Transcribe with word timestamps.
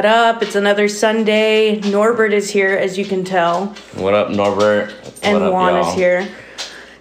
What 0.00 0.06
up? 0.06 0.42
It's 0.42 0.54
another 0.54 0.88
Sunday. 0.88 1.78
Norbert 1.80 2.32
is 2.32 2.48
here, 2.48 2.74
as 2.74 2.96
you 2.96 3.04
can 3.04 3.22
tell, 3.22 3.66
What 3.96 4.14
up, 4.14 4.30
Norbert? 4.30 4.94
and 5.22 5.42
up, 5.42 5.52
Juan 5.52 5.74
y'all? 5.74 5.90
is 5.90 5.94
here. 5.94 6.26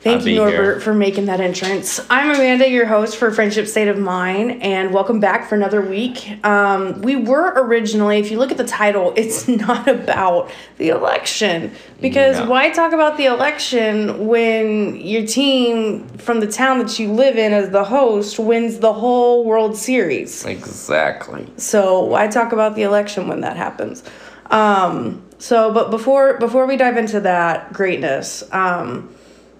Thank 0.02 0.22
I'll 0.22 0.28
you, 0.30 0.34
be 0.34 0.38
Norbert, 0.38 0.54
here. 0.76 0.80
for 0.80 0.94
making 0.94 1.26
that 1.26 1.42
entrance. 1.42 2.00
I'm 2.10 2.30
Amanda, 2.34 2.70
your 2.70 2.86
host 2.86 3.18
for 3.18 3.32
Friendship 3.32 3.68
State 3.68 3.90
of 3.90 3.98
Mind, 3.98 4.64
and 4.64 4.94
welcome 4.94 5.20
back 5.20 5.50
for 5.50 5.56
another 5.56 5.82
week. 5.82 6.40
Um, 6.46 7.02
we 7.02 7.18
were 7.18 7.52
originally, 7.58 8.18
if 8.20 8.32
you 8.32 8.38
look 8.40 8.50
at 8.50 8.56
the 8.58 8.64
title, 8.64 9.12
it's 9.18 9.50
not 9.50 9.90
about 9.90 10.52
the 10.78 10.88
election. 10.88 11.74
Because 12.00 12.40
No. 12.40 12.50
why 12.50 12.70
talk 12.70 12.94
about 12.94 13.18
the 13.18 13.26
election 13.26 14.26
when 14.28 14.96
your 14.96 15.26
team 15.28 16.08
from 16.18 16.40
the 16.40 16.48
town 16.48 16.80
that 16.80 16.98
you 16.98 17.12
live 17.12 17.38
in 17.38 17.52
as 17.52 17.72
the 17.72 17.84
host 17.84 18.40
wins 18.40 18.78
the 18.80 18.94
whole 18.94 19.44
World 19.44 19.76
Series? 19.76 20.46
Exactly. 20.46 21.46
So 21.58 22.06
why 22.06 22.28
talk 22.28 22.54
about 22.54 22.76
the 22.76 22.84
election 22.84 23.28
when 23.28 23.42
that 23.42 23.58
happens? 23.58 24.04
Um, 24.50 25.22
so, 25.40 25.74
but 25.74 25.92
before 25.92 26.38
before 26.38 26.66
we 26.66 26.78
dive 26.78 26.96
into 26.96 27.20
that 27.20 27.74
greatness, 27.74 28.44
um, 28.54 29.14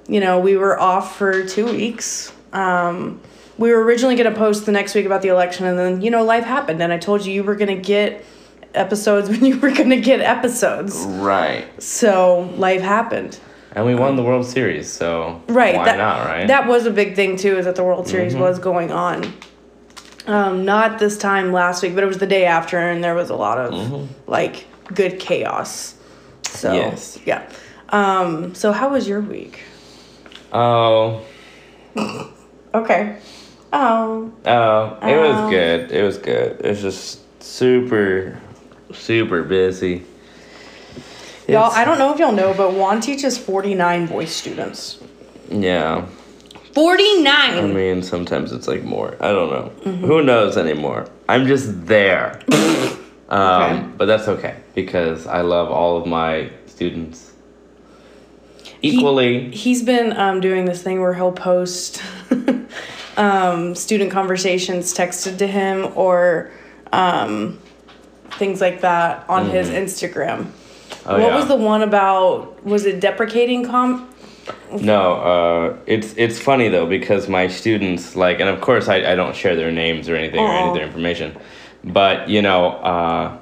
you 0.10 0.20
know, 0.20 0.40
we 0.40 0.58
were 0.58 0.80
off 0.80 1.18
for 1.18 1.46
two 1.46 1.66
weeks. 1.66 2.34
Um, 2.52 3.22
we 3.58 3.72
were 3.72 3.84
originally 3.84 4.16
going 4.16 4.32
to 4.34 4.38
post 4.38 4.66
the 4.66 4.72
next 4.72 4.96
week 4.96 5.06
about 5.06 5.22
the 5.22 5.28
election, 5.30 5.66
and 5.66 5.78
then 5.78 6.02
you 6.02 6.10
know, 6.12 6.24
life 6.24 6.44
happened, 6.46 6.82
and 6.82 6.92
I 6.92 6.98
told 6.98 7.26
you 7.26 7.32
you 7.34 7.44
were 7.44 7.56
going 7.56 7.76
to 7.76 7.82
get 7.82 8.26
episodes 8.74 9.30
when 9.32 9.46
you 9.46 9.60
were 9.60 9.72
going 9.72 9.90
to 9.92 10.00
get 10.02 10.20
episodes. 10.22 10.96
Right. 10.98 11.66
So 11.82 12.52
life 12.58 12.82
happened. 12.82 13.40
And 13.74 13.86
we 13.86 13.94
won 13.94 14.16
the 14.16 14.24
World 14.24 14.48
Series, 14.48 14.92
so 14.92 15.42
Right. 15.48 15.76
why 15.76 15.86
that, 15.86 15.98
not, 15.98 16.26
right? 16.26 16.48
That 16.48 16.68
was 16.68 16.88
a 16.88 16.92
big 16.92 17.16
thing 17.16 17.38
too, 17.38 17.58
is 17.58 17.66
that 17.66 17.76
the 17.76 17.84
World 17.84 18.08
Series 18.08 18.34
Mm-hmm. 18.34 18.42
was 18.42 18.58
going 18.60 18.92
on. 18.92 19.32
Um, 20.26 20.66
not 20.66 21.00
this 21.00 21.18
time 21.18 21.52
last 21.54 21.82
week, 21.84 21.94
but 21.96 22.04
it 22.04 22.08
was 22.08 22.18
the 22.18 22.28
day 22.28 22.46
after, 22.46 22.78
and 22.78 23.04
there 23.04 23.16
was 23.16 23.30
a 23.30 23.36
lot 23.36 23.58
of 23.60 24.10
like 24.28 24.66
good 24.94 25.20
chaos. 25.20 25.96
So 26.44 26.70
Mm-hmm. 26.70 26.76
Yes. 26.90 27.20
yeah. 27.26 27.50
Um, 27.90 28.56
so 28.56 28.72
how 28.72 28.90
was 28.90 29.08
your 29.08 29.22
week? 29.22 29.64
Oh, 30.54 31.22
Okay. 32.74 33.18
Oh. 33.74 34.32
oh, 34.46 34.98
it 35.02 35.16
Oh. 35.16 35.44
was 35.44 35.50
good. 35.52 35.92
It 35.92 36.04
was 36.04 36.18
good. 36.18 36.62
It 36.64 36.70
was 36.70 36.82
just 36.82 37.20
super, 37.44 38.40
super 38.94 39.44
busy. 39.44 40.04
Y'all, 41.48 41.72
I 41.72 41.84
don't 41.84 41.98
know 41.98 42.14
if 42.14 42.20
y'all 42.20 42.32
know, 42.32 42.54
but 42.54 42.74
Juan 42.74 43.02
teaches 43.02 43.38
49 43.38 44.06
voice 44.08 44.32
students. 44.32 45.00
Yeah. 45.50 46.06
49! 46.76 47.26
I 47.58 47.62
mean, 47.64 48.04
sometimes 48.04 48.52
it's 48.52 48.68
like 48.68 48.84
more. 48.84 49.18
I 49.20 49.32
don't 49.32 49.50
know. 49.50 49.72
Mm-hmm. 49.92 50.06
Who 50.06 50.24
knows 50.24 50.58
anymore? 50.58 51.08
I'm 51.28 51.48
just 51.48 51.88
there. 51.88 52.40
um, 53.30 53.62
Okay. 53.64 53.86
But 53.98 54.06
that's 54.06 54.28
okay 54.28 54.58
because 54.76 55.26
I 55.26 55.42
love 55.42 55.72
all 55.72 55.98
of 55.98 56.06
my 56.06 56.52
students 56.68 57.29
equally. 58.82 59.52
He's 59.52 59.84
been 59.84 60.18
um, 60.18 60.42
doing 60.42 60.66
this 60.66 60.82
thing 60.82 61.02
where 61.02 61.14
he'll 61.14 61.32
post 61.32 62.02
um, 63.18 63.76
student 63.76 64.12
conversations 64.12 64.94
texted 64.94 65.38
to 65.40 65.48
him 65.48 65.92
or 65.96 66.52
um, 66.92 67.60
things 68.32 68.62
like 68.62 68.82
that 68.82 69.28
on 69.30 69.50
his 69.50 69.70
Instagram. 69.70 70.52
Oh, 71.06 71.14
what 71.14 71.28
yeah. 71.28 71.36
was 71.36 71.48
the 71.48 71.56
one 71.56 71.82
about? 71.82 72.64
Was 72.64 72.86
it 72.86 73.00
deprecating 73.00 73.66
com? 73.66 74.10
No, 74.72 75.14
uh, 75.14 75.78
it's 75.86 76.14
it's 76.18 76.40
funny 76.40 76.70
though 76.70 76.88
because 76.88 77.28
my 77.28 77.48
students 77.48 78.16
like, 78.16 78.40
and 78.40 78.50
of 78.50 78.62
course 78.62 78.88
I, 78.88 79.12
I 79.12 79.16
don't 79.16 79.36
share 79.36 79.56
their 79.56 79.72
names 79.72 80.10
or 80.10 80.16
anything 80.16 80.40
or 80.40 80.52
any 80.52 80.70
of 80.70 80.74
their 80.74 80.86
information, 80.86 81.38
but 81.84 82.30
you 82.30 82.42
know, 82.42 82.70
uh, 82.72 83.40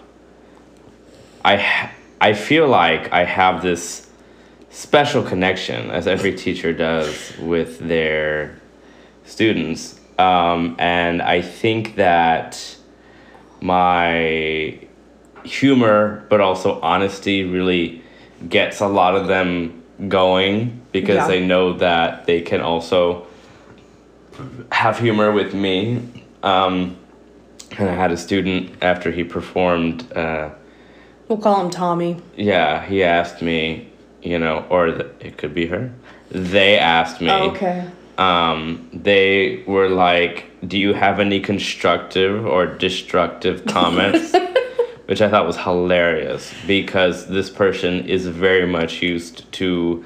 I 1.45 1.91
I 2.19 2.33
feel 2.33 2.67
like 2.67 3.11
I 3.13 3.23
have 3.23 3.61
this 3.61 4.06
special 4.69 5.23
connection 5.23 5.89
as 5.91 6.07
every 6.07 6.33
teacher 6.35 6.73
does 6.73 7.33
with 7.39 7.79
their 7.79 8.59
students, 9.25 9.99
um, 10.19 10.75
and 10.79 11.21
I 11.21 11.41
think 11.41 11.95
that 11.95 12.75
my 13.61 14.79
humor 15.43 16.25
but 16.29 16.41
also 16.41 16.79
honesty 16.81 17.43
really 17.43 18.01
gets 18.49 18.81
a 18.81 18.87
lot 18.87 19.15
of 19.15 19.27
them 19.27 19.83
going 20.07 20.81
because 20.91 21.15
Yeah. 21.17 21.27
they 21.27 21.45
know 21.45 21.73
that 21.73 22.25
they 22.25 22.41
can 22.41 22.61
also 22.61 23.25
have 24.71 24.99
humor 24.99 25.31
with 25.31 25.53
me. 25.53 26.01
Um, 26.43 26.97
and 27.77 27.89
I 27.89 27.93
had 27.93 28.11
a 28.11 28.17
student 28.17 28.71
after 28.81 29.11
he 29.11 29.23
performed. 29.23 30.05
Uh, 30.15 30.49
We'll 31.27 31.39
call 31.39 31.61
him 31.65 31.69
Tommy. 31.71 32.17
yeah, 32.35 32.85
he 32.85 33.03
asked 33.03 33.41
me, 33.41 33.89
you 34.21 34.39
know, 34.39 34.65
or 34.69 34.91
the, 34.91 35.09
it 35.19 35.37
could 35.37 35.53
be 35.53 35.67
her. 35.67 35.91
They 36.29 36.77
asked 36.77 37.21
me. 37.21 37.29
Oh, 37.29 37.49
okay. 37.51 37.87
Um, 38.17 38.89
they 38.93 39.63
were 39.67 39.89
like, 39.89 40.45
"Do 40.67 40.77
you 40.77 40.93
have 40.93 41.19
any 41.19 41.39
constructive 41.39 42.45
or 42.45 42.65
destructive 42.65 43.65
comments?" 43.67 44.35
Which 45.05 45.21
I 45.21 45.29
thought 45.29 45.45
was 45.45 45.57
hilarious 45.57 46.53
because 46.65 47.27
this 47.27 47.49
person 47.49 48.05
is 48.09 48.27
very 48.27 48.65
much 48.67 49.01
used 49.01 49.49
to 49.53 50.03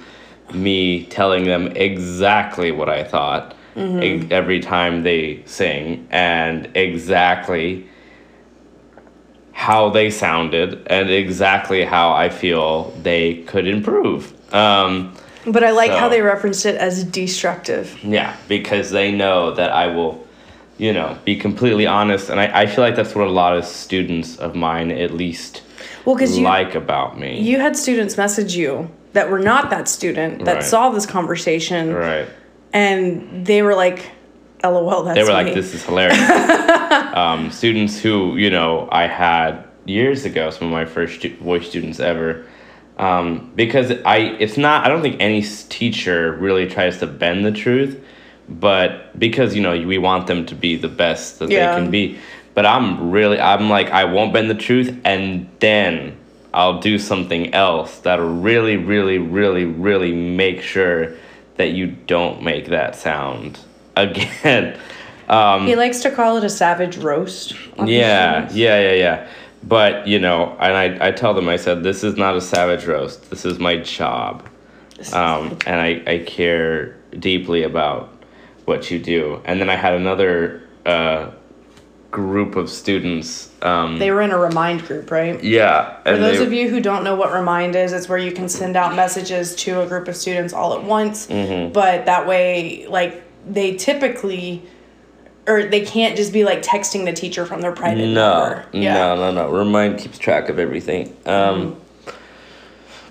me 0.53 1.05
telling 1.05 1.45
them 1.45 1.67
exactly 1.75 2.71
what 2.71 2.87
I 2.89 3.03
thought 3.03 3.55
e- 3.77 4.27
every 4.29 4.59
time 4.59 5.01
they 5.03 5.41
sing 5.45 6.05
and 6.11 6.69
exactly 6.75 7.87
how 9.61 9.89
they 9.91 10.09
sounded 10.09 10.81
and 10.87 11.11
exactly 11.11 11.83
how 11.85 12.11
I 12.13 12.29
feel 12.29 12.89
they 13.03 13.43
could 13.43 13.67
improve. 13.67 14.33
Um, 14.51 15.13
But 15.45 15.63
I 15.63 15.69
like 15.69 15.91
how 15.91 16.09
they 16.09 16.21
referenced 16.21 16.65
it 16.65 16.75
as 16.77 17.03
destructive. 17.03 17.95
yeah, 18.03 18.35
because 18.47 18.89
they 18.89 19.11
know 19.11 19.53
that 19.53 19.71
I 19.71 19.85
will, 19.95 20.13
you 20.79 20.91
know, 20.93 21.15
be 21.25 21.35
completely 21.35 21.85
honest. 21.85 22.29
And 22.31 22.39
I, 22.39 22.61
I 22.61 22.65
feel 22.65 22.83
like 22.83 22.95
that's 22.95 23.13
what 23.13 23.27
a 23.27 23.31
lot 23.43 23.55
of 23.55 23.63
students 23.65 24.35
of 24.37 24.55
mine 24.55 24.89
at 24.89 25.11
least 25.13 25.61
Well, 26.05 26.15
because 26.15 26.35
you 26.39 26.43
like 26.43 26.73
about 26.73 27.19
me. 27.19 27.39
you 27.39 27.59
had 27.59 27.77
students 27.77 28.17
message 28.17 28.55
you 28.55 28.89
that 29.13 29.29
were 29.29 29.43
not 29.53 29.69
that 29.69 29.87
student 29.87 30.43
that 30.45 30.55
Right. 30.55 30.63
saw 30.63 30.89
this 30.89 31.05
conversation 31.05 31.93
right. 31.93 32.25
and 32.73 33.45
they 33.45 33.61
were 33.61 33.75
like, 33.75 34.09
"LOL, 34.63 35.03
that's 35.03 35.15
They 35.15 35.23
were 35.23 35.29
me." 35.29 35.45
like, 35.45 35.53
this 35.53 35.73
is 35.73 35.83
hilarious. 35.83 36.19
um, 37.13 37.51
students 37.51 37.99
who, 37.99 38.37
you 38.37 38.49
know, 38.49 38.87
I 38.91 39.07
had 39.07 39.63
years 39.85 40.25
ago, 40.25 40.49
some 40.49 40.67
of 40.67 40.73
my 40.73 40.85
first 40.85 41.23
voice 41.23 41.67
students 41.67 41.99
ever. 41.99 42.45
Um, 42.97 43.51
because 43.55 43.91
I, 44.05 44.17
it's 44.39 44.57
not, 44.57 44.85
I 44.85 44.89
don't 44.89 45.01
think 45.01 45.17
any 45.19 45.41
teacher 45.41 46.33
really 46.33 46.67
tries 46.67 46.99
to 46.99 47.07
bend 47.07 47.45
the 47.45 47.51
truth, 47.51 48.03
but 48.47 49.17
because, 49.17 49.55
you 49.55 49.61
know, 49.61 49.71
we 49.71 49.97
want 49.97 50.27
them 50.27 50.45
to 50.47 50.55
be 50.55 50.75
the 50.75 50.87
best 50.89 51.39
that 51.39 51.49
Yeah. 51.49 51.73
they 51.75 51.81
can 51.81 51.91
be. 51.91 52.19
But 52.53 52.65
I'm 52.65 53.11
really, 53.11 53.39
I'm 53.39 53.69
like, 53.69 53.89
I 53.89 54.03
won't 54.05 54.33
bend 54.33 54.49
the 54.49 54.55
truth, 54.55 54.95
and 55.05 55.49
then 55.59 56.17
I'll 56.53 56.79
do 56.79 56.99
something 56.99 57.53
else 57.53 57.99
that'll 57.99 58.27
really, 58.41 58.75
really, 58.75 59.17
really, 59.17 59.63
really 59.63 60.13
make 60.13 60.61
sure 60.61 61.13
that 61.55 61.71
you 61.71 61.87
don't 61.87 62.43
make 62.43 62.67
that 62.67 62.95
sound 62.95 63.57
again. 63.95 64.77
Um, 65.29 65.65
He 65.65 65.77
likes 65.77 66.01
to 66.01 66.11
call 66.11 66.35
it 66.35 66.43
a 66.43 66.49
savage 66.49 66.97
roast. 66.97 67.55
yeah, 67.77 68.49
yeah, 68.51 68.81
yeah, 68.81 68.91
yeah. 68.91 69.27
But 69.63 70.05
you 70.05 70.19
know, 70.19 70.57
and 70.59 70.73
I, 70.75 71.07
I 71.07 71.11
tell 71.11 71.33
them, 71.33 71.47
I 71.47 71.55
said, 71.55 71.83
this 71.83 72.03
is 72.03 72.17
not 72.17 72.35
a 72.35 72.41
savage 72.41 72.85
roast. 72.85 73.29
This 73.29 73.45
is 73.45 73.57
my 73.57 73.77
job, 73.77 74.45
um, 75.13 75.57
and 75.65 75.79
I, 75.79 76.03
I 76.05 76.17
care 76.27 76.97
deeply 77.17 77.63
about 77.63 78.09
what 78.65 78.91
you 78.91 78.99
do. 78.99 79.41
And 79.45 79.61
then 79.61 79.69
I 79.69 79.77
had 79.77 79.93
another 79.93 80.63
uh, 80.85 81.31
group 82.09 82.57
of 82.57 82.69
students. 82.69 83.51
Um, 83.61 83.99
They 83.99 84.11
were 84.11 84.21
in 84.21 84.31
a 84.31 84.37
remind 84.37 84.85
group, 84.85 85.11
right? 85.11 85.41
yeah, 85.41 86.01
For 86.03 86.17
those 86.17 86.39
they, 86.39 86.45
of 86.45 86.51
you 86.51 86.69
who 86.69 86.81
don't 86.81 87.05
know 87.05 87.15
what 87.15 87.31
Remind 87.31 87.77
is, 87.77 87.93
it's 87.93 88.09
where 88.09 88.17
you 88.17 88.33
can 88.33 88.49
send 88.49 88.75
out 88.75 88.95
messages 88.95 89.55
to 89.57 89.81
a 89.81 89.87
group 89.87 90.09
of 90.09 90.17
students 90.17 90.53
all 90.53 90.73
at 90.73 90.83
once. 90.83 91.27
Mm-hmm. 91.27 91.71
But 91.71 92.05
that 92.05 92.27
way, 92.27 92.85
like, 92.87 93.23
they 93.47 93.75
typically, 93.75 94.63
or 95.47 95.63
they 95.63 95.81
can't 95.81 96.15
just 96.15 96.33
be 96.33 96.43
like 96.43 96.61
texting 96.61 97.05
the 97.05 97.13
teacher 97.13 97.45
from 97.45 97.61
their 97.61 97.71
private 97.71 98.07
no, 98.07 98.39
number. 98.39 98.65
Yeah. 98.71 98.93
no, 98.93 99.15
no, 99.15 99.31
no. 99.31 99.49
Remind 99.49 99.99
keeps 99.99 100.17
track 100.17 100.49
of 100.49 100.59
everything. 100.59 101.15
Um, 101.25 101.77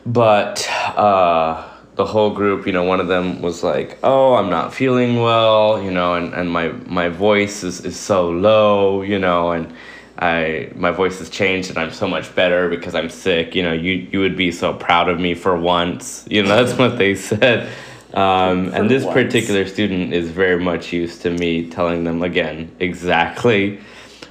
But 0.06 0.66
uh, 0.96 1.62
the 1.96 2.06
whole 2.06 2.30
group, 2.30 2.66
you 2.66 2.72
know, 2.72 2.84
one 2.84 3.00
of 3.00 3.08
them 3.08 3.42
was 3.42 3.62
like, 3.62 3.98
"Oh, 4.02 4.34
I'm 4.34 4.48
not 4.48 4.72
feeling 4.72 5.20
well," 5.20 5.82
you 5.82 5.90
know, 5.90 6.14
and, 6.14 6.32
and 6.32 6.50
my 6.50 6.68
my 6.86 7.10
voice 7.10 7.62
is, 7.62 7.84
is 7.84 7.98
so 8.00 8.30
low, 8.30 9.02
you 9.02 9.18
know, 9.18 9.52
and 9.52 9.72
I 10.18 10.70
my 10.74 10.90
voice 10.90 11.18
has 11.18 11.30
changed 11.30 11.70
and 11.70 11.78
I'm 11.78 11.92
so 11.92 12.06
much 12.08 12.34
better 12.34 12.68
because 12.68 12.94
I'm 12.94 13.10
sick. 13.10 13.54
You 13.54 13.62
know, 13.62 13.72
you 13.72 14.08
you 14.10 14.20
would 14.20 14.36
be 14.36 14.52
so 14.52 14.72
proud 14.72 15.08
of 15.08 15.20
me 15.20 15.34
for 15.34 15.56
once. 15.56 16.26
You 16.30 16.42
know, 16.42 16.48
that's 16.48 16.78
what 16.78 16.98
they 16.98 17.14
said. 17.30 17.70
Um, 18.14 18.72
and 18.74 18.90
this 18.90 19.04
once. 19.04 19.14
particular 19.14 19.66
student 19.66 20.12
is 20.12 20.30
very 20.30 20.58
much 20.62 20.92
used 20.92 21.22
to 21.22 21.30
me 21.30 21.68
telling 21.70 22.04
them 22.04 22.22
again 22.22 22.70
exactly 22.80 23.80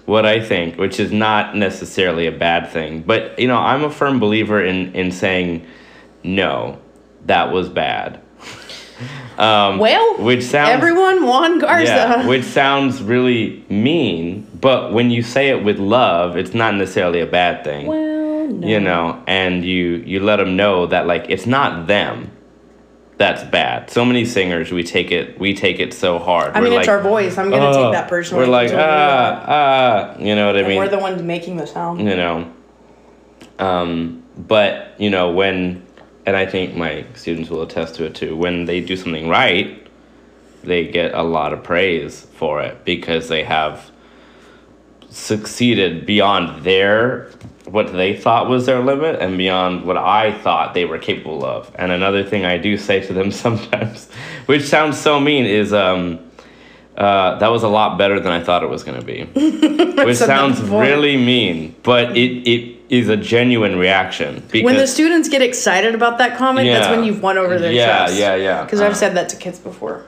what 0.06 0.26
I 0.26 0.44
think, 0.44 0.78
which 0.78 1.00
is 1.00 1.12
not 1.12 1.56
necessarily 1.56 2.26
a 2.28 2.31
bad 2.31 2.70
thing. 2.70 3.02
But 3.02 3.38
you 3.40 3.48
know, 3.48 3.58
I'm 3.58 3.84
a 3.84 3.92
firm 3.92 4.20
believer 4.20 4.64
in 4.64 4.94
in 4.96 5.12
saying 5.12 5.66
no, 6.24 6.80
that 7.26 7.52
was 7.52 7.70
bad. 7.70 8.22
Um, 9.38 9.78
Well, 9.78 10.18
which 10.18 10.44
sounds 10.44 10.72
everyone 10.72 11.26
Juan 11.26 11.60
Garza. 11.60 11.86
yeah, 11.86 12.28
which 12.28 12.44
sounds 12.44 13.02
really 13.02 13.64
mean, 13.70 14.46
but 14.60 14.92
when 14.92 15.10
you 15.10 15.24
say 15.24 15.48
it 15.48 15.64
with 15.64 15.80
love, 15.80 16.36
it's 16.36 16.54
not 16.54 16.76
necessarily 16.76 17.22
a 17.22 17.26
bad 17.26 17.64
thing. 17.64 17.88
well, 17.88 18.48
no. 18.50 18.68
You 18.68 18.81
know, 18.81 19.24
and 19.28 19.64
you 19.64 20.04
you 20.06 20.20
let 20.20 20.38
them 20.38 20.58
know 20.58 20.86
that 20.88 21.08
like 21.08 21.28
it's 21.30 21.46
not 21.46 21.88
them 21.88 22.30
that's 23.19 23.44
bad. 23.44 23.92
So 23.92 24.04
many 24.06 24.24
singers 24.25 24.71
we 24.71 24.81
take 24.81 25.12
it 25.12 25.39
we 25.39 25.54
take 25.54 25.80
it 25.80 25.94
so 25.94 26.18
hard. 26.18 26.54
I 26.56 26.62
mean, 26.62 26.71
We're 26.74 26.80
it's 26.80 26.88
like, 26.88 26.98
our 26.98 27.01
voice. 27.04 27.38
I'm 27.38 27.50
gonna 27.51 27.69
"Oh," 27.69 27.83
take 27.83 27.92
that 27.94 28.07
personally. 28.10 28.45
We're 28.45 28.51
like 28.51 28.71
ah 28.74 29.44
ah, 29.48 30.18
you 30.18 30.33
know 30.36 30.48
what 30.48 30.56
I 30.56 30.60
And 30.60 30.68
mean? 30.69 30.77
we're 30.80 30.88
the 30.88 30.98
ones 31.00 31.21
making 31.21 31.57
the 31.57 31.68
sound. 31.68 32.00
you 32.00 32.16
know 32.16 32.51
um, 33.60 34.24
but 34.38 34.95
you 34.98 35.10
know 35.10 35.31
when 35.31 35.86
and 36.25 36.36
i 36.38 36.45
think 36.45 36.75
my 36.75 37.06
students 37.13 37.50
will 37.50 37.62
attest 37.62 37.95
to 37.95 38.06
it 38.06 38.16
too 38.16 38.36
when 38.38 38.63
they 38.66 38.80
do 38.80 38.95
something 38.95 39.27
right 39.27 39.86
they 40.63 40.88
get 40.88 41.13
a 41.13 41.24
lot 41.24 41.51
of 41.54 41.62
praise 41.63 42.21
for 42.36 42.62
it 42.62 42.86
because 42.86 43.27
they 43.27 43.44
have 43.44 43.92
succeeded 45.10 46.06
beyond 46.06 46.63
their 46.63 47.30
what 47.71 47.94
they 47.94 48.16
thought 48.16 48.50
was 48.50 48.66
their 48.66 48.80
limit 48.80 49.19
and 49.21 49.38
beyond 49.38 49.83
what 49.86 49.98
i 49.98 50.31
thought 50.39 50.74
they 50.74 50.86
were 50.86 50.98
capable 50.98 51.45
of 51.45 51.71
and 51.75 51.92
another 51.92 52.24
thing 52.24 52.45
i 52.45 52.57
do 52.57 52.77
say 52.77 53.00
to 53.00 53.13
them 53.13 53.31
sometimes 53.45 54.10
which 54.45 54.63
sounds 54.63 54.98
so 54.98 55.19
mean 55.19 55.45
is 55.45 55.74
um, 55.74 56.19
uh, 57.00 57.39
that 57.39 57.48
was 57.48 57.63
a 57.63 57.68
lot 57.68 57.98
better 57.98 58.19
than 58.19 58.31
I 58.33 58.44
thought 58.44 58.62
it 58.62 58.69
was 58.69 58.83
going 58.83 59.00
to 59.00 59.06
be. 59.06 59.24
Which 60.04 60.18
sounds 60.18 60.60
really 60.62 61.16
mean, 61.16 61.74
but 61.81 62.18
it, 62.18 62.45
it 62.45 62.77
is 62.89 63.07
a 63.07 63.16
genuine 63.16 63.77
reaction. 63.77 64.44
Because, 64.51 64.66
When 64.66 64.75
the 64.75 64.86
students 64.86 65.30
get 65.30 65.42
excited 65.42 65.95
about 65.95 66.18
that 66.18 66.38
comment, 66.38 66.68
that's 66.68 66.89
when 66.89 67.06
you've 67.06 67.24
won 67.24 67.38
over 67.38 67.57
their 67.57 67.71
yeah, 67.71 68.00
trust. 68.00 68.16
Yeah, 68.16 68.36
yeah, 68.36 68.63
Because 68.66 68.81
Uh, 68.81 68.88
I've 68.88 68.98
said 68.98 69.16
that 69.16 69.30
to 69.30 69.38
kids 69.38 69.60
before. 69.60 70.06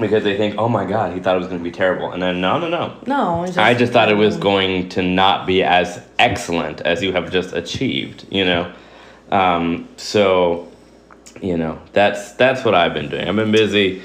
Because 0.00 0.24
they 0.24 0.36
think, 0.36 0.56
oh 0.58 0.68
my 0.68 0.84
god, 0.84 1.14
he 1.14 1.20
thought 1.20 1.36
it 1.36 1.38
was 1.38 1.48
going 1.48 1.60
to 1.60 1.64
be 1.64 1.70
terrible. 1.70 2.12
And 2.12 2.22
then, 2.22 2.40
no, 2.40 2.58
no, 2.58 2.68
no. 2.68 2.96
No, 3.06 3.44
it's 3.44 3.56
I 3.56 3.74
just 3.74 3.92
thought 3.92 4.10
it 4.10 4.16
was 4.16 4.36
going 4.36 4.88
to 4.90 5.02
not 5.02 5.46
be 5.46 5.62
as 5.62 6.02
excellent 6.18 6.80
as 6.82 7.02
you 7.02 7.12
have 7.12 7.30
just 7.30 7.52
achieved, 7.52 8.26
you 8.30 8.44
know? 8.44 8.72
Um, 9.30 9.88
so, 9.96 10.70
you 11.40 11.56
know, 11.56 11.80
that's 11.92 12.32
that's 12.32 12.64
what 12.64 12.74
I've 12.74 12.94
been 12.94 13.08
doing. 13.08 13.28
I've 13.28 13.36
been 13.36 13.52
busy. 13.52 14.02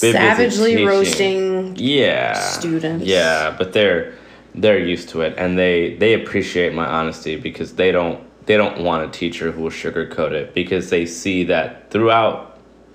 been 0.00 0.12
savagely 0.12 0.72
teaching. 0.72 0.86
roasting. 0.86 1.76
yeah 1.76 2.34
students. 2.34 3.04
yeah 3.04 3.54
but 3.58 3.72
they're 3.72 4.14
they're 4.54 4.78
used 4.78 5.08
to 5.08 5.22
it 5.22 5.34
and 5.36 5.58
they 5.58 5.96
they 5.96 6.14
appreciate 6.14 6.72
my 6.72 6.86
honesty 6.86 7.36
because 7.36 7.74
they 7.74 7.90
don't 7.90 8.22
they 8.46 8.56
don't 8.56 8.82
want 8.82 9.04
a 9.04 9.10
teacher 9.10 9.50
who 9.52 9.62
will 9.62 9.70
sugarcoat 9.70 10.32
it 10.32 10.54
because 10.54 10.90
they 10.90 11.06
see 11.06 11.44
that 11.44 11.90
throughout 11.90 12.49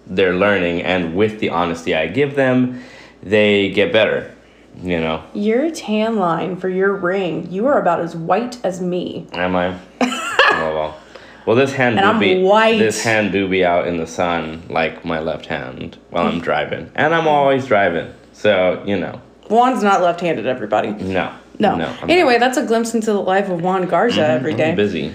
their 0.07 0.33
learning 0.33 0.81
and 0.81 1.15
with 1.15 1.39
the 1.39 1.49
honesty 1.49 1.95
i 1.95 2.07
give 2.07 2.35
them 2.35 2.81
they 3.23 3.69
get 3.71 3.91
better 3.91 4.35
you 4.83 4.99
know? 4.99 5.23
Your 5.33 5.71
tan 5.71 6.17
line 6.17 6.57
for 6.57 6.69
your 6.69 6.93
ring, 6.93 7.51
you 7.51 7.67
are 7.67 7.79
about 7.79 7.99
as 7.99 8.15
white 8.15 8.63
as 8.63 8.81
me. 8.81 9.27
am 9.33 9.55
i? 9.55 9.77
Oh 10.01 10.73
well. 10.73 11.01
Well 11.45 11.55
this 11.55 11.73
hand 11.73 11.95
And 11.99 12.03
do 12.03 12.09
I'm 12.09 12.19
be 12.19 12.41
white. 12.41 12.79
this 12.79 13.03
hand 13.03 13.31
do 13.31 13.47
be 13.47 13.63
out 13.63 13.87
in 13.87 13.97
the 13.97 14.07
sun 14.07 14.63
like 14.69 15.05
my 15.05 15.19
left 15.19 15.45
hand 15.45 15.97
while 16.09 16.27
i'm 16.27 16.39
driving. 16.39 16.91
And 16.95 17.13
i'm 17.13 17.27
always 17.27 17.65
driving 17.65 18.13
so 18.33 18.83
you 18.85 18.97
know. 18.97 19.21
Juan's 19.49 19.83
not 19.83 20.01
left-handed, 20.01 20.45
everybody. 20.47 20.91
no. 20.91 21.33
No. 21.57 21.77
no 21.77 21.95
I'm 22.01 22.09
anyway, 22.09 22.37
that's 22.37 22.57
a 22.57 22.65
glimpse 22.65 22.93
into 22.93 23.13
the 23.13 23.21
life 23.21 23.47
of 23.49 23.61
Juan 23.61 23.85
Garza 23.85 24.19
mm-hmm. 24.19 24.31
every 24.31 24.61
I'm 24.61 24.75
busy 24.75 25.13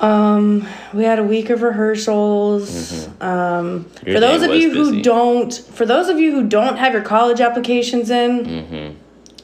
Um, 0.00 0.66
we 0.92 1.04
had 1.04 1.18
a 1.18 1.24
week 1.24 1.50
of 1.50 1.62
rehearsals. 1.62 3.06
Um, 3.20 3.84
Mm-hmm. 3.84 4.06
Your 4.08 4.16
for 4.16 4.20
those 4.20 4.42
of 4.42 4.54
you 4.54 4.68
busy. 4.70 4.96
who 4.96 5.02
don't, 5.02 5.52
for 5.54 5.86
those 5.86 6.08
of 6.08 6.18
you 6.18 6.32
who 6.32 6.44
don't 6.48 6.76
have 6.76 6.92
your 6.92 7.02
college 7.02 7.40
applications 7.40 8.10
in, 8.10 8.44
Mm-hmm. 8.44 8.96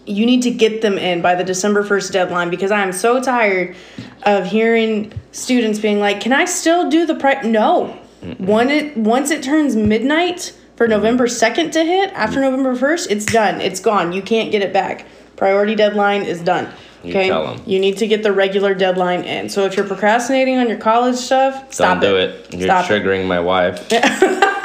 you 0.07 0.27
need 0.27 0.43
to 0.43 0.51
get 0.51 0.83
them 0.83 0.99
in 0.99 1.23
by 1.23 1.35
the 1.35 1.45
December 1.45 1.85
first 1.85 2.13
deadline 2.13 2.51
because 2.51 2.71
I 2.71 2.83
am 2.83 2.93
so 2.93 3.23
tired 3.23 3.77
of 4.25 4.47
hearing 4.47 5.13
students 5.33 5.79
being 5.79 6.01
like, 6.01 6.21
"Can 6.21 6.33
I 6.33 6.45
still 6.47 6.91
do 6.91 7.07
the 7.07 7.15
pri?" 7.15 7.43
No, 7.43 7.97
when 8.39 8.71
it 8.71 8.97
once 8.97 9.31
it 9.31 9.43
turns 9.43 9.77
midnight 9.77 10.53
for 10.81 10.89
November 10.89 11.29
second 11.29 11.73
to 11.73 11.85
hit 11.85 12.11
after 12.15 12.39
mm. 12.39 12.45
November 12.45 12.75
first, 12.75 13.11
it's 13.11 13.27
done. 13.27 13.61
It's 13.61 13.81
gone. 13.81 14.13
You 14.13 14.23
can't 14.23 14.51
get 14.51 14.63
it 14.63 14.73
back. 14.73 15.05
Priority 15.37 15.75
deadline 15.75 16.23
is 16.23 16.41
done. 16.41 16.73
Okay. 17.01 17.27
You 17.27 17.33
tell 17.33 17.49
'em. 17.49 17.63
you 17.67 17.79
need 17.79 17.99
to 17.99 18.07
get 18.07 18.23
the 18.23 18.33
regular 18.33 18.73
deadline 18.73 19.25
in. 19.25 19.51
So 19.51 19.67
if 19.67 19.77
you're 19.77 19.87
procrastinating 19.87 20.57
on 20.57 20.69
your 20.69 20.79
college 20.79 21.17
stuff, 21.17 21.71
stop 21.71 22.01
Don't 22.01 22.13
do 22.13 22.17
it. 22.17 22.47
You're 22.55 22.63
Stop 22.63 22.91
it. 22.91 22.95
triggering 22.95 23.27
my 23.27 23.41
wife. 23.41 23.87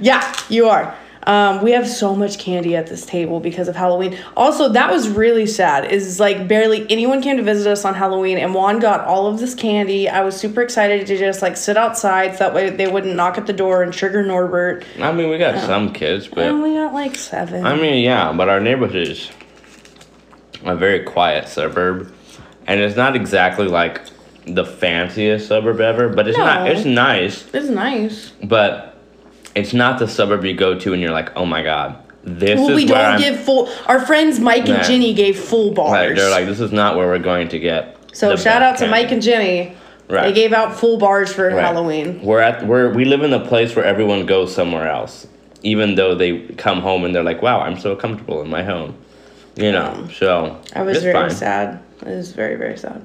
Yeah, 0.00 0.34
you 0.50 0.68
are. 0.68 0.94
Um, 1.26 1.62
we 1.62 1.72
have 1.72 1.88
so 1.88 2.14
much 2.14 2.38
candy 2.38 2.76
at 2.76 2.86
this 2.86 3.06
table 3.06 3.40
because 3.40 3.66
of 3.68 3.76
Halloween. 3.76 4.18
Also, 4.36 4.68
that 4.68 4.90
was 4.90 5.08
really 5.08 5.46
sad. 5.46 5.90
Is 5.90 6.20
like 6.20 6.46
barely 6.46 6.86
anyone 6.90 7.22
came 7.22 7.36
to 7.38 7.42
visit 7.42 7.70
us 7.70 7.84
on 7.84 7.94
Halloween, 7.94 8.38
and 8.38 8.54
Juan 8.54 8.78
got 8.78 9.00
all 9.06 9.26
of 9.26 9.38
this 9.38 9.54
candy. 9.54 10.08
I 10.08 10.22
was 10.22 10.36
super 10.36 10.60
excited 10.62 11.06
to 11.06 11.16
just 11.18 11.40
like 11.42 11.56
sit 11.56 11.76
outside, 11.76 12.32
so 12.32 12.38
that 12.40 12.54
way 12.54 12.70
they 12.70 12.86
wouldn't 12.88 13.16
knock 13.16 13.38
at 13.38 13.46
the 13.46 13.52
door 13.52 13.82
and 13.82 13.92
trigger 13.92 14.22
Norbert. 14.22 14.84
I 15.00 15.12
mean, 15.12 15.30
we 15.30 15.38
got 15.38 15.60
some 15.64 15.92
kids, 15.92 16.26
I 16.26 16.34
but 16.34 16.44
only 16.48 16.74
got 16.74 16.92
like 16.92 17.16
seven. 17.16 17.64
I 17.64 17.76
mean, 17.76 18.04
yeah, 18.04 18.32
but 18.32 18.48
our 18.48 18.60
neighborhood 18.60 19.08
is 19.08 19.30
a 20.64 20.76
very 20.76 21.02
quiet 21.04 21.48
suburb, 21.48 22.12
and 22.66 22.80
it's 22.80 22.96
not 22.96 23.16
exactly 23.16 23.66
like 23.66 24.02
the 24.46 24.64
fanciest 24.64 25.48
suburb 25.48 25.80
ever, 25.80 26.08
but 26.10 26.28
it's 26.28 26.36
not. 26.36 26.68
It's 26.68 26.84
nice, 26.84 27.46
it's 27.54 27.68
nice. 27.68 28.32
but 28.42 28.93
it's 29.54 29.72
not 29.74 29.98
the 29.98 30.08
suburb 30.08 30.44
you 30.44 30.54
go 30.54 30.78
to 30.78 30.92
and 30.92 31.00
you're 31.02 31.12
like, 31.12 31.36
oh 31.36 31.46
my 31.46 31.62
god, 31.62 31.96
this 32.24 32.58
Well, 32.58 32.70
is 32.70 32.76
we 32.76 32.86
where 32.86 33.02
don't 33.02 33.14
I'm. 33.14 33.20
give 33.20 33.40
full. 33.40 33.68
Our 33.86 34.04
friends 34.04 34.40
Mike 34.40 34.68
and 34.68 34.78
Nah. 34.78 34.82
Jenny 34.82 35.14
gave 35.14 35.38
full 35.38 35.72
bars. 35.72 35.90
Like, 35.90 36.16
they're 36.16 36.30
like, 36.30 36.46
this 36.46 36.60
is 36.60 36.72
not 36.72 36.96
where 36.96 37.06
we're 37.06 37.18
going 37.18 37.48
to 37.48 37.58
get. 37.58 37.96
so 38.12 38.36
shout 38.36 38.62
out 38.62 38.72
to 38.78 38.86
candy." 38.86 38.90
Mike 38.90 39.12
and 39.12 39.22
Jenny. 39.22 39.76
They 40.08 40.32
gave 40.32 40.52
out 40.52 40.76
full 40.76 40.98
bars 40.98 41.32
for 41.32 41.48
Right. 41.48 41.60
Halloween. 41.60 42.20
We're 42.22 42.40
at 42.40 42.66
we're 42.66 42.92
we 42.92 43.04
live 43.04 43.22
in 43.22 43.30
the 43.30 43.40
place 43.40 43.74
where 43.74 43.84
everyone 43.84 44.26
goes 44.26 44.54
somewhere 44.54 44.88
else, 44.88 45.26
even 45.62 45.94
though 45.94 46.14
they 46.14 46.40
come 46.56 46.80
home 46.80 47.04
and 47.04 47.14
they're 47.14 47.24
like, 47.24 47.40
"Wow, 47.42 47.60
I'm 47.60 47.78
so 47.78 47.96
comfortable 47.96 48.42
in 48.42 48.48
my 48.50 48.62
home," 48.62 48.94
you 49.56 49.72
know. 49.72 50.06
So 50.14 50.60
I 50.76 50.82
was 50.82 51.02
very 51.02 51.14
fine. 51.14 51.30
sad. 51.30 51.80
It 52.02 52.08
was 52.08 52.32
very 52.32 52.56
very 52.56 52.76
sad. 52.76 53.02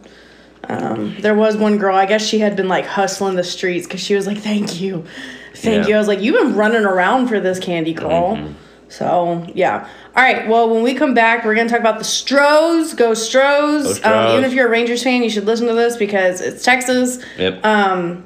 Um, 0.67 1.15
there 1.21 1.35
was 1.35 1.55
one 1.55 1.77
girl. 1.77 1.95
I 1.95 2.05
guess 2.05 2.21
she 2.23 2.39
had 2.39 2.55
been 2.57 2.67
like 2.67 2.85
hustling 2.85 3.35
the 3.35 3.45
streets 3.45 3.87
because 3.87 4.01
she 4.01 4.13
was 4.13 4.27
like, 4.27 4.37
"Thank 4.37 4.81
you, 4.81 5.05
thank 5.53 5.83
Yeah. 5.83 5.87
you." 5.89 5.95
I 5.95 5.97
was 5.97 6.07
like, 6.07 6.21
"You've 6.21 6.35
been 6.41 6.55
running 6.55 6.85
around 6.85 7.27
for 7.27 7.39
this 7.39 7.59
candy, 7.59 7.93
girl." 7.93 8.35
Mm-hmm. 8.37 8.53
So 8.89 9.45
yeah. 9.53 9.87
All 10.15 10.23
right. 10.23 10.47
Well, 10.47 10.69
when 10.69 10.81
we 10.83 10.95
come 10.95 11.13
back, 11.13 11.45
we're 11.45 11.53
gonna 11.55 11.69
talk 11.69 11.79
about 11.79 11.99
the 11.99 12.03
Stros. 12.05 12.93
Go 12.95 13.13
Stros! 13.13 13.99
Go 13.99 14.09
Um, 14.27 14.31
even 14.33 14.43
if 14.45 14.53
you're 14.53 14.67
a 14.67 14.69
Rangers 14.69 15.03
fan, 15.03 15.21
you 15.23 15.29
should 15.29 15.45
listen 15.45 15.67
to 15.67 15.73
this 15.73 15.95
because 15.95 16.41
it's 16.41 16.63
Texas. 16.63 17.19
Yep. 17.37 17.63
Um, 17.65 18.25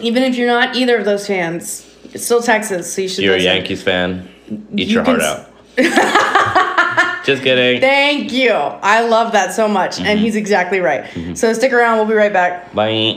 even 0.00 0.22
if 0.22 0.36
you're 0.36 0.46
not 0.46 0.76
either 0.76 0.96
of 0.96 1.04
those 1.04 1.26
fans, 1.26 1.84
it's 2.12 2.24
still 2.24 2.40
Texas, 2.42 2.92
so 2.92 3.02
you 3.02 3.08
should. 3.08 3.24
You're 3.24 3.34
a. 3.34 3.40
Yankees 3.40 3.82
fan. 3.82 4.28
Eat 4.76 4.88
You 4.88 4.94
your 4.94 5.04
heart 5.04 5.20
s- 5.20 5.46
out. 5.78 7.24
Just 7.24 7.42
kidding. 7.42 7.80
Thank 7.80 8.32
you. 8.32 8.52
I 8.52 9.00
love 9.00 9.32
that 9.32 9.52
so 9.54 9.66
much, 9.66 9.98
and 9.98 10.06
Mm-hmm. 10.06 10.18
he's 10.18 10.36
exactly 10.36 10.78
right. 10.80 11.06
So 11.36 11.52
stick 11.54 11.72
around. 11.72 11.96
We'll 11.96 12.06
be 12.06 12.14
right 12.14 12.32
back. 12.32 12.72
Bye. 12.74 13.16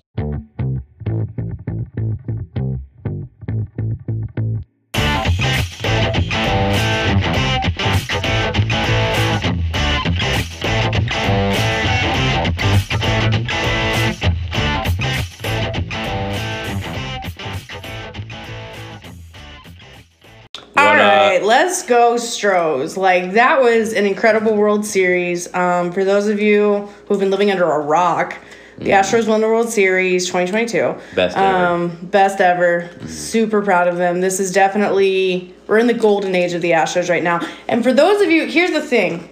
Go 21.87 22.17
Stros. 22.17 22.97
Like 22.97 23.33
that 23.33 23.61
was 23.61 23.93
an 23.93 24.05
incredible 24.05 24.55
World 24.55 24.85
Series. 24.85 25.53
Um, 25.53 25.91
for 25.91 26.03
those 26.03 26.27
of 26.27 26.39
you 26.39 26.89
who've 27.07 27.19
been 27.19 27.31
living 27.31 27.51
under 27.51 27.69
a 27.69 27.79
rock, 27.79 28.37
the 28.77 28.91
Astros 28.91 29.27
won 29.27 29.41
the 29.41 29.47
World 29.47 29.69
Series 29.69 30.27
2022. 30.27 30.77
Mm. 30.77 31.15
Best 31.15 31.35
ever. 31.37 31.65
Um, 31.65 31.97
best 32.11 32.41
ever. 32.41 32.89
Super 33.07 33.61
proud 33.63 33.87
of 33.87 33.97
them. 33.97 34.21
This 34.21 34.39
is 34.39 34.51
definitely 34.51 35.55
we're 35.65 35.79
in 35.79 35.87
the 35.87 35.93
golden 35.93 36.35
age 36.35 36.53
of 36.53 36.61
the 36.61 36.71
Astros 36.71 37.09
right 37.09 37.23
now. 37.23 37.39
And 37.67 37.83
for 37.83 37.91
those 37.91 38.21
of 38.21 38.29
you, 38.29 38.45
here's 38.45 38.71
the 38.71 38.81
thing. 38.81 39.29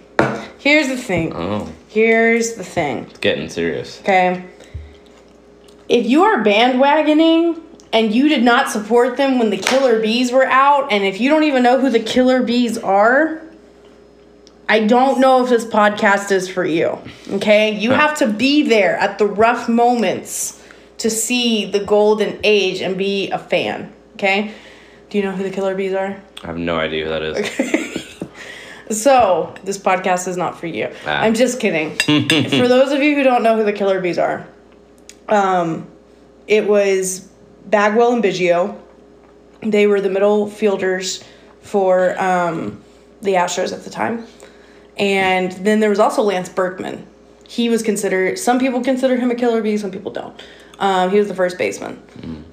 Here's 0.58 0.88
the 0.88 0.96
thing. 0.96 1.32
Oh, 1.34 1.72
Here's 1.88 2.54
the 2.54 2.64
thing. 2.64 3.04
it's 3.04 3.18
getting 3.20 3.48
serious. 3.48 4.00
Okay. 4.00 4.44
If 5.88 6.06
you 6.06 6.24
are 6.24 6.42
bandwagoning 6.42 7.62
and 7.92 8.14
you 8.14 8.28
did 8.28 8.42
not 8.42 8.70
support 8.70 9.16
them 9.16 9.38
when 9.38 9.50
the 9.50 9.56
Killer 9.56 10.00
Bees 10.00 10.32
were 10.32 10.46
out, 10.46 10.92
and 10.92 11.04
if 11.04 11.20
you 11.20 11.28
don't 11.28 11.44
even 11.44 11.62
know 11.62 11.78
who 11.78 11.90
the 11.90 12.00
Killer 12.00 12.42
Bees 12.42 12.76
are, 12.78 13.40
I 14.68 14.86
don't 14.86 15.20
know 15.20 15.44
if 15.44 15.48
this 15.48 15.64
podcast 15.64 16.32
is 16.32 16.48
for 16.48 16.64
you. 16.64 16.98
Okay? 17.30 17.78
You 17.78 17.92
have 17.92 18.18
to 18.18 18.26
be 18.26 18.62
there 18.62 18.96
at 18.96 19.18
the 19.18 19.26
rough 19.26 19.68
moments 19.68 20.62
to 20.98 21.08
see 21.08 21.70
the 21.70 21.84
golden 21.84 22.40
age 22.42 22.80
and 22.80 22.98
be 22.98 23.30
a 23.30 23.38
fan. 23.38 23.92
Okay? 24.14 24.52
Do 25.08 25.18
you 25.18 25.24
know 25.24 25.32
who 25.32 25.44
the 25.44 25.50
Killer 25.50 25.74
Bees 25.74 25.92
are? 25.92 26.20
I 26.42 26.46
have 26.46 26.58
no 26.58 26.78
idea 26.78 27.04
who 27.04 27.10
that 27.10 27.22
is. 27.22 28.06
So, 28.90 29.52
this 29.64 29.78
podcast 29.78 30.28
is 30.28 30.36
not 30.36 30.60
for 30.60 30.68
you. 30.68 30.88
Ah. 31.06 31.22
I'm 31.22 31.34
just 31.34 31.58
kidding. 31.58 31.96
for 31.98 32.68
those 32.68 32.92
of 32.92 33.02
you 33.02 33.16
who 33.16 33.24
don't 33.24 33.42
know 33.42 33.56
who 33.56 33.64
the 33.64 33.72
Killer 33.72 34.00
Bees 34.00 34.18
are, 34.18 34.46
um, 35.28 35.88
it 36.46 36.68
was 36.68 37.28
Bagwell 37.66 38.12
and 38.12 38.22
Biggio. 38.22 38.80
They 39.62 39.86
were 39.86 40.00
the 40.00 40.10
middle 40.10 40.48
fielders 40.48 41.24
for 41.62 42.20
um, 42.20 42.82
the 43.22 43.34
Astros 43.34 43.72
at 43.72 43.84
the 43.84 43.90
time. 43.90 44.26
And 44.96 45.52
then 45.52 45.80
there 45.80 45.90
was 45.90 45.98
also 45.98 46.22
Lance 46.22 46.48
Berkman. 46.48 47.06
He 47.48 47.68
was 47.68 47.82
considered, 47.82 48.38
some 48.38 48.58
people 48.58 48.82
consider 48.82 49.16
him 49.16 49.30
a 49.30 49.34
killer 49.34 49.62
bee, 49.62 49.76
some 49.76 49.90
people 49.90 50.10
don't. 50.12 50.40
Um, 50.78 51.10
he 51.10 51.18
was 51.18 51.28
the 51.28 51.34
first 51.34 51.58
baseman. 51.58 52.02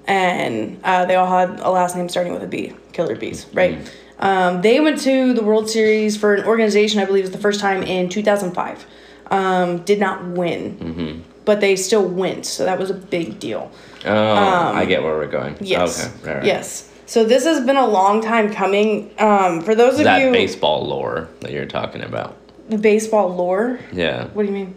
And 0.08 0.80
uh, 0.84 1.06
they 1.06 1.16
all 1.16 1.28
had 1.28 1.60
a 1.60 1.70
last 1.70 1.96
name 1.96 2.10
starting 2.10 2.34
with 2.34 2.44
a 2.44 2.48
B, 2.48 2.74
Killer 2.92 3.16
Bees, 3.16 3.46
right? 3.54 3.78
Um, 4.20 4.62
they 4.62 4.80
went 4.80 5.00
to 5.02 5.34
the 5.34 5.44
World 5.44 5.70
Series 5.70 6.16
for 6.16 6.36
an 6.36 6.46
organization, 6.46 7.00
I 7.00 7.06
believe, 7.06 7.24
it 7.24 7.28
was 7.28 7.32
the 7.36 7.42
first 7.42 7.60
time 7.60 7.84
in 7.84 8.10
2005. 8.10 8.86
Um, 9.32 9.80
did 9.84 10.00
not 10.00 10.24
win, 10.26 11.24
but 11.46 11.60
they 11.62 11.76
still 11.76 12.08
went, 12.08 12.46
so 12.46 12.66
that 12.66 12.80
was 12.80 12.90
a 12.90 12.94
big 12.94 13.40
deal. 13.40 13.72
Oh, 14.06 14.14
I 14.14 14.86
get 14.86 15.04
where 15.04 15.16
we're 15.16 15.28
going. 15.28 15.54
Um, 15.54 15.60
Yes. 15.62 16.06
Okay. 16.06 16.28
Right, 16.28 16.36
right. 16.38 16.46
Yes. 16.46 16.90
So 17.06 17.24
this 17.26 17.44
has 17.46 17.66
been 17.66 17.78
a 17.78 17.86
long 17.88 18.22
time 18.22 18.54
coming. 18.54 19.12
Um, 19.20 19.62
for 19.62 19.76
those 19.76 19.98
of 20.00 20.06
That 20.06 20.20
you, 20.20 20.26
that 20.28 20.34
baseball 20.34 20.86
lore 20.88 21.30
that 21.42 21.52
you're 21.52 21.66
talking 21.66 22.02
about. 22.02 22.36
the 22.70 22.78
baseball 22.78 23.36
lore. 23.36 23.80
Yeah. 23.92 24.28
What 24.30 24.44
do 24.44 24.50
you 24.50 24.54
mean? 24.56 24.76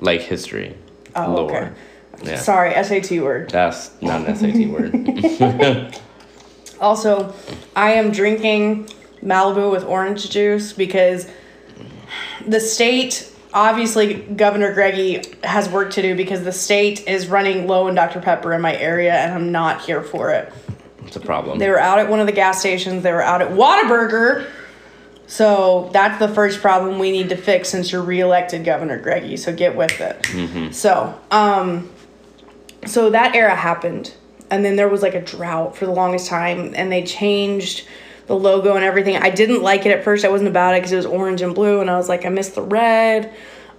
Like 0.00 0.20
history. 0.22 0.76
Oh, 1.14 1.32
lore. 1.34 1.50
okay. 1.56 1.70
Yeah. 2.24 2.36
Sorry, 2.36 2.72
SAT 2.84 3.20
word. 3.22 3.50
That's 3.50 3.90
not 4.02 4.26
an 4.28 4.36
SAT 4.36 4.68
word. 4.70 5.98
Also, 6.80 7.32
I 7.76 7.92
am 7.92 8.10
drinking 8.10 8.88
Malibu 9.24 9.70
with 9.70 9.84
orange 9.84 10.28
juice 10.30 10.72
because 10.72 11.28
the 12.44 12.58
state, 12.58 13.31
obviously, 13.54 14.14
Governor 14.14 14.72
Greggy 14.74 15.22
has 15.42 15.68
work 15.68 15.90
to 15.92 16.02
do 16.02 16.14
because 16.14 16.44
the 16.44 16.52
state 16.52 17.06
is 17.06 17.28
running 17.28 17.66
low 17.66 17.88
in 17.88 17.94
Dr. 17.94 18.20
Pepper 18.20 18.52
in 18.52 18.60
my 18.60 18.76
area 18.76 19.14
and 19.14 19.32
I'm 19.32 19.52
not 19.52 19.82
here 19.82 20.02
for 20.02 20.30
it. 20.30 20.52
It's 21.06 21.16
a 21.16 21.20
problem. 21.20 21.58
They 21.58 21.68
were 21.68 21.78
out 21.80 21.98
at 21.98 22.08
one 22.08 22.20
of 22.20 22.26
the 22.26 22.32
gas 22.32 22.60
stations, 22.60 23.02
they 23.02 23.12
were 23.12 23.22
out 23.22 23.42
at 23.42 23.48
Whataburger. 23.50 24.48
So 25.26 25.88
that's 25.92 26.18
the 26.18 26.28
first 26.28 26.60
problem 26.60 26.98
we 26.98 27.10
need 27.10 27.30
to 27.30 27.36
fix 27.36 27.70
since 27.70 27.90
you're 27.90 28.02
reelected 28.02 28.64
Governor 28.64 28.98
Greggy. 28.98 29.36
So 29.36 29.54
get 29.54 29.74
with 29.76 29.98
it. 30.00 30.26
So, 30.74 31.18
um, 31.30 31.90
so 32.86 33.10
that 33.10 33.34
era 33.34 33.54
happened, 33.54 34.12
and 34.50 34.64
then 34.64 34.76
there 34.76 34.88
was 34.88 35.00
like 35.00 35.14
a 35.14 35.20
drought 35.22 35.76
for 35.76 35.86
the 35.86 35.92
longest 35.92 36.26
time, 36.28 36.74
and 36.76 36.90
they 36.92 37.02
changed 37.04 37.86
the 38.26 38.36
logo 38.36 38.74
and 38.76 38.84
everything. 38.84 39.16
I 39.16 39.30
didn't 39.30 39.62
like 39.62 39.86
it 39.86 39.90
at 39.96 40.04
first. 40.04 40.24
I 40.24 40.28
wasn't 40.28 40.48
about 40.50 40.74
it 40.74 40.78
because 40.78 40.92
it 40.92 40.96
was 40.96 41.06
orange 41.06 41.42
and 41.42 41.54
blue, 41.54 41.80
and 41.80 41.90
I 41.90 41.96
was 41.96 42.08
like, 42.08 42.24
I 42.24 42.28
miss 42.28 42.50
the 42.50 42.62
red. 42.62 43.32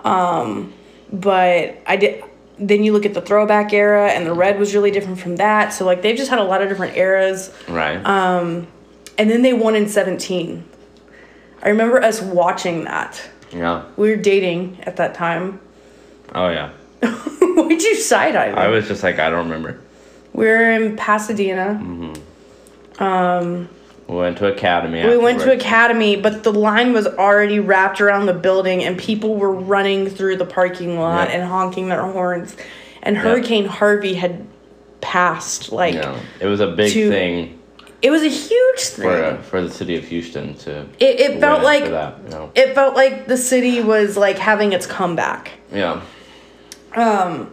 Um, 0.04 0.74
but 1.12 1.78
I 1.88 1.96
did. 1.98 2.24
Then 2.60 2.84
you 2.84 2.94
look 2.94 3.06
at 3.06 3.14
the 3.16 3.22
throwback 3.22 3.74
era, 3.74 4.10
and 4.12 4.26
the 4.28 4.34
red 4.34 4.60
was 4.60 4.76
really 4.76 4.92
different 4.92 5.20
from 5.20 5.38
that. 5.38 5.74
So 5.74 5.86
like 5.86 6.02
they've 6.02 6.16
just 6.18 6.30
had 6.30 6.40
a 6.40 6.44
lot 6.44 6.62
of 6.62 6.70
different 6.70 6.96
eras 6.98 7.52
right. 7.68 7.98
um, 8.06 8.68
and 9.18 9.30
then 9.30 9.42
they 9.42 9.54
won 9.54 9.76
in 9.76 9.88
17 9.88 10.64
i 11.62 11.70
remember 11.70 12.02
us 12.02 12.22
watching 12.22 12.84
that 12.86 13.22
yeah. 13.52 13.84
we 13.96 14.10
were 14.10 14.16
dating 14.16 14.78
at 14.84 14.96
that 14.98 15.14
time 15.14 15.60
Oh 16.36 16.50
yeah. 16.50 16.72
why'd 17.02 17.82
you 17.82 17.96
side 17.96 18.36
eye 18.36 18.50
I 18.52 18.68
was 18.68 18.88
just 18.88 19.04
like, 19.04 19.20
I 19.20 19.30
don't 19.30 19.50
remember. 19.50 19.80
we 20.34 20.46
were 20.46 20.72
in 20.72 20.96
pasadena 20.96 21.80
We 24.08 24.16
went 24.16 24.38
to 24.40 24.48
academy. 24.48 25.06
we 25.08 25.18
went 25.18 25.40
to 25.42 25.52
academy 25.54 26.16
but 26.18 26.44
the 26.44 26.52
line 26.54 26.94
was 26.94 27.08
already 27.08 27.60
wrapped 27.60 28.02
around 28.02 28.26
the 28.26 28.34
building 28.34 28.84
and 28.84 28.98
people 28.98 29.36
were 29.36 29.52
running 29.54 30.10
through 30.10 30.38
the 30.38 30.46
parking 30.46 31.00
lot 31.00 31.30
Yeah. 31.30 31.36
and 31.36 31.50
honking 31.50 31.90
their 31.90 32.04
horns 32.04 32.56
and 33.02 33.18
hurricane 33.18 33.66
harvey 33.66 34.14
had 34.14 34.46
passed 35.02 35.72
like 35.72 35.96
Yeah. 35.96 36.20
It 36.40 36.48
was 36.48 36.60
a 36.60 36.68
big 36.68 36.92
to- 36.94 37.10
thing 37.10 37.60
it 38.02 38.12
was 38.12 38.22
a 38.22 38.28
huge 38.28 38.80
thing 38.82 39.04
for 39.06 39.24
uh, 39.24 39.42
for 39.42 39.62
the 39.62 39.70
city 39.72 39.96
of 39.96 40.04
Houston 40.06 40.56
to. 40.56 40.82
it, 41.00 41.20
it 41.22 41.40
felt 41.40 41.64
like 41.64 41.86
that, 41.86 42.20
you 42.26 42.30
know? 42.32 42.52
it 42.54 42.76
felt 42.76 42.96
like 42.96 43.28
the 43.28 43.38
city 43.38 43.80
was 43.82 44.18
like 44.18 44.38
having 44.38 44.74
its 44.74 44.86
comeback 44.86 45.52
Yeah. 45.72 46.02
Um, 46.96 47.50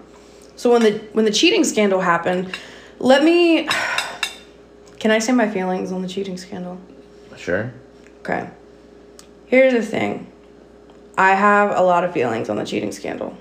so 0.57 0.73
when 0.73 0.83
the 0.83 0.99
when 1.13 1.25
the 1.25 1.31
cheating 1.31 1.65
scandal 1.65 2.01
happened, 2.01 2.55
let 2.99 3.25
me. 3.25 3.69
Can 5.01 5.11
I 5.11 5.19
say 5.19 5.33
my 5.33 5.49
feelings 5.51 5.91
on 5.93 6.03
the 6.03 6.09
cheating 6.09 6.37
scandal? 6.37 6.79
Sure. 7.37 7.73
Okay. 8.21 8.49
Here's 9.47 9.73
the 9.73 9.83
thing. 9.83 10.31
I 11.19 11.31
have 11.33 11.77
a 11.77 11.83
lot 11.83 12.05
of 12.05 12.13
feelings 12.13 12.49
on 12.49 12.57
the 12.57 12.65
cheating 12.65 12.93
scandal. 12.93 13.37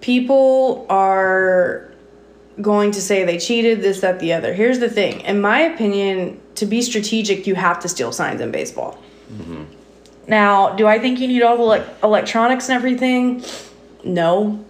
People 0.00 0.86
are 0.88 1.92
going 2.60 2.92
to 2.92 3.00
say 3.00 3.24
they 3.24 3.38
cheated, 3.38 3.80
this, 3.80 4.00
that, 4.00 4.20
the 4.20 4.34
other. 4.34 4.52
Here's 4.52 4.78
the 4.78 4.90
thing. 4.90 5.20
In 5.22 5.40
my 5.40 5.60
opinion, 5.60 6.40
to 6.56 6.66
be 6.66 6.82
strategic, 6.82 7.46
you 7.46 7.54
have 7.54 7.80
to 7.80 7.88
steal 7.88 8.12
signs 8.12 8.40
in 8.40 8.50
baseball. 8.50 8.98
Mm-hmm. 9.32 9.64
Now, 10.28 10.74
do 10.76 10.86
I 10.86 10.98
think 10.98 11.18
you 11.18 11.28
need 11.28 11.42
all 11.42 11.56
the 11.56 11.62
like, 11.62 11.86
electronics 12.02 12.68
and 12.68 12.76
everything? 12.76 13.42
No. 14.04 14.64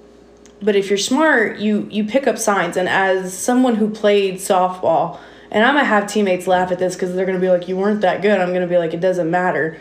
But 0.62 0.76
if 0.76 0.88
you're 0.88 0.98
smart, 0.98 1.58
you 1.58 1.88
you 1.90 2.04
pick 2.04 2.26
up 2.26 2.38
signs. 2.38 2.76
And 2.76 2.88
as 2.88 3.36
someone 3.36 3.76
who 3.76 3.90
played 3.90 4.36
softball, 4.36 5.18
and 5.50 5.64
I'm 5.64 5.74
gonna 5.74 5.86
have 5.86 6.06
teammates 6.06 6.46
laugh 6.46 6.70
at 6.70 6.78
this 6.78 6.94
because 6.94 7.14
they're 7.14 7.26
gonna 7.26 7.38
be 7.38 7.50
like, 7.50 7.68
"You 7.68 7.76
weren't 7.76 8.00
that 8.02 8.22
good." 8.22 8.40
I'm 8.40 8.52
gonna 8.52 8.66
be 8.66 8.78
like, 8.78 8.94
"It 8.94 9.00
doesn't 9.00 9.30
matter." 9.30 9.76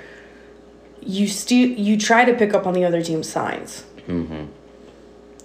You 1.02 1.28
still 1.28 1.68
you 1.68 1.98
try 1.98 2.26
to 2.26 2.34
pick 2.34 2.54
up 2.54 2.68
on 2.68 2.74
the 2.74 2.86
other 2.86 3.02
team's 3.02 3.30
signs. 3.30 3.84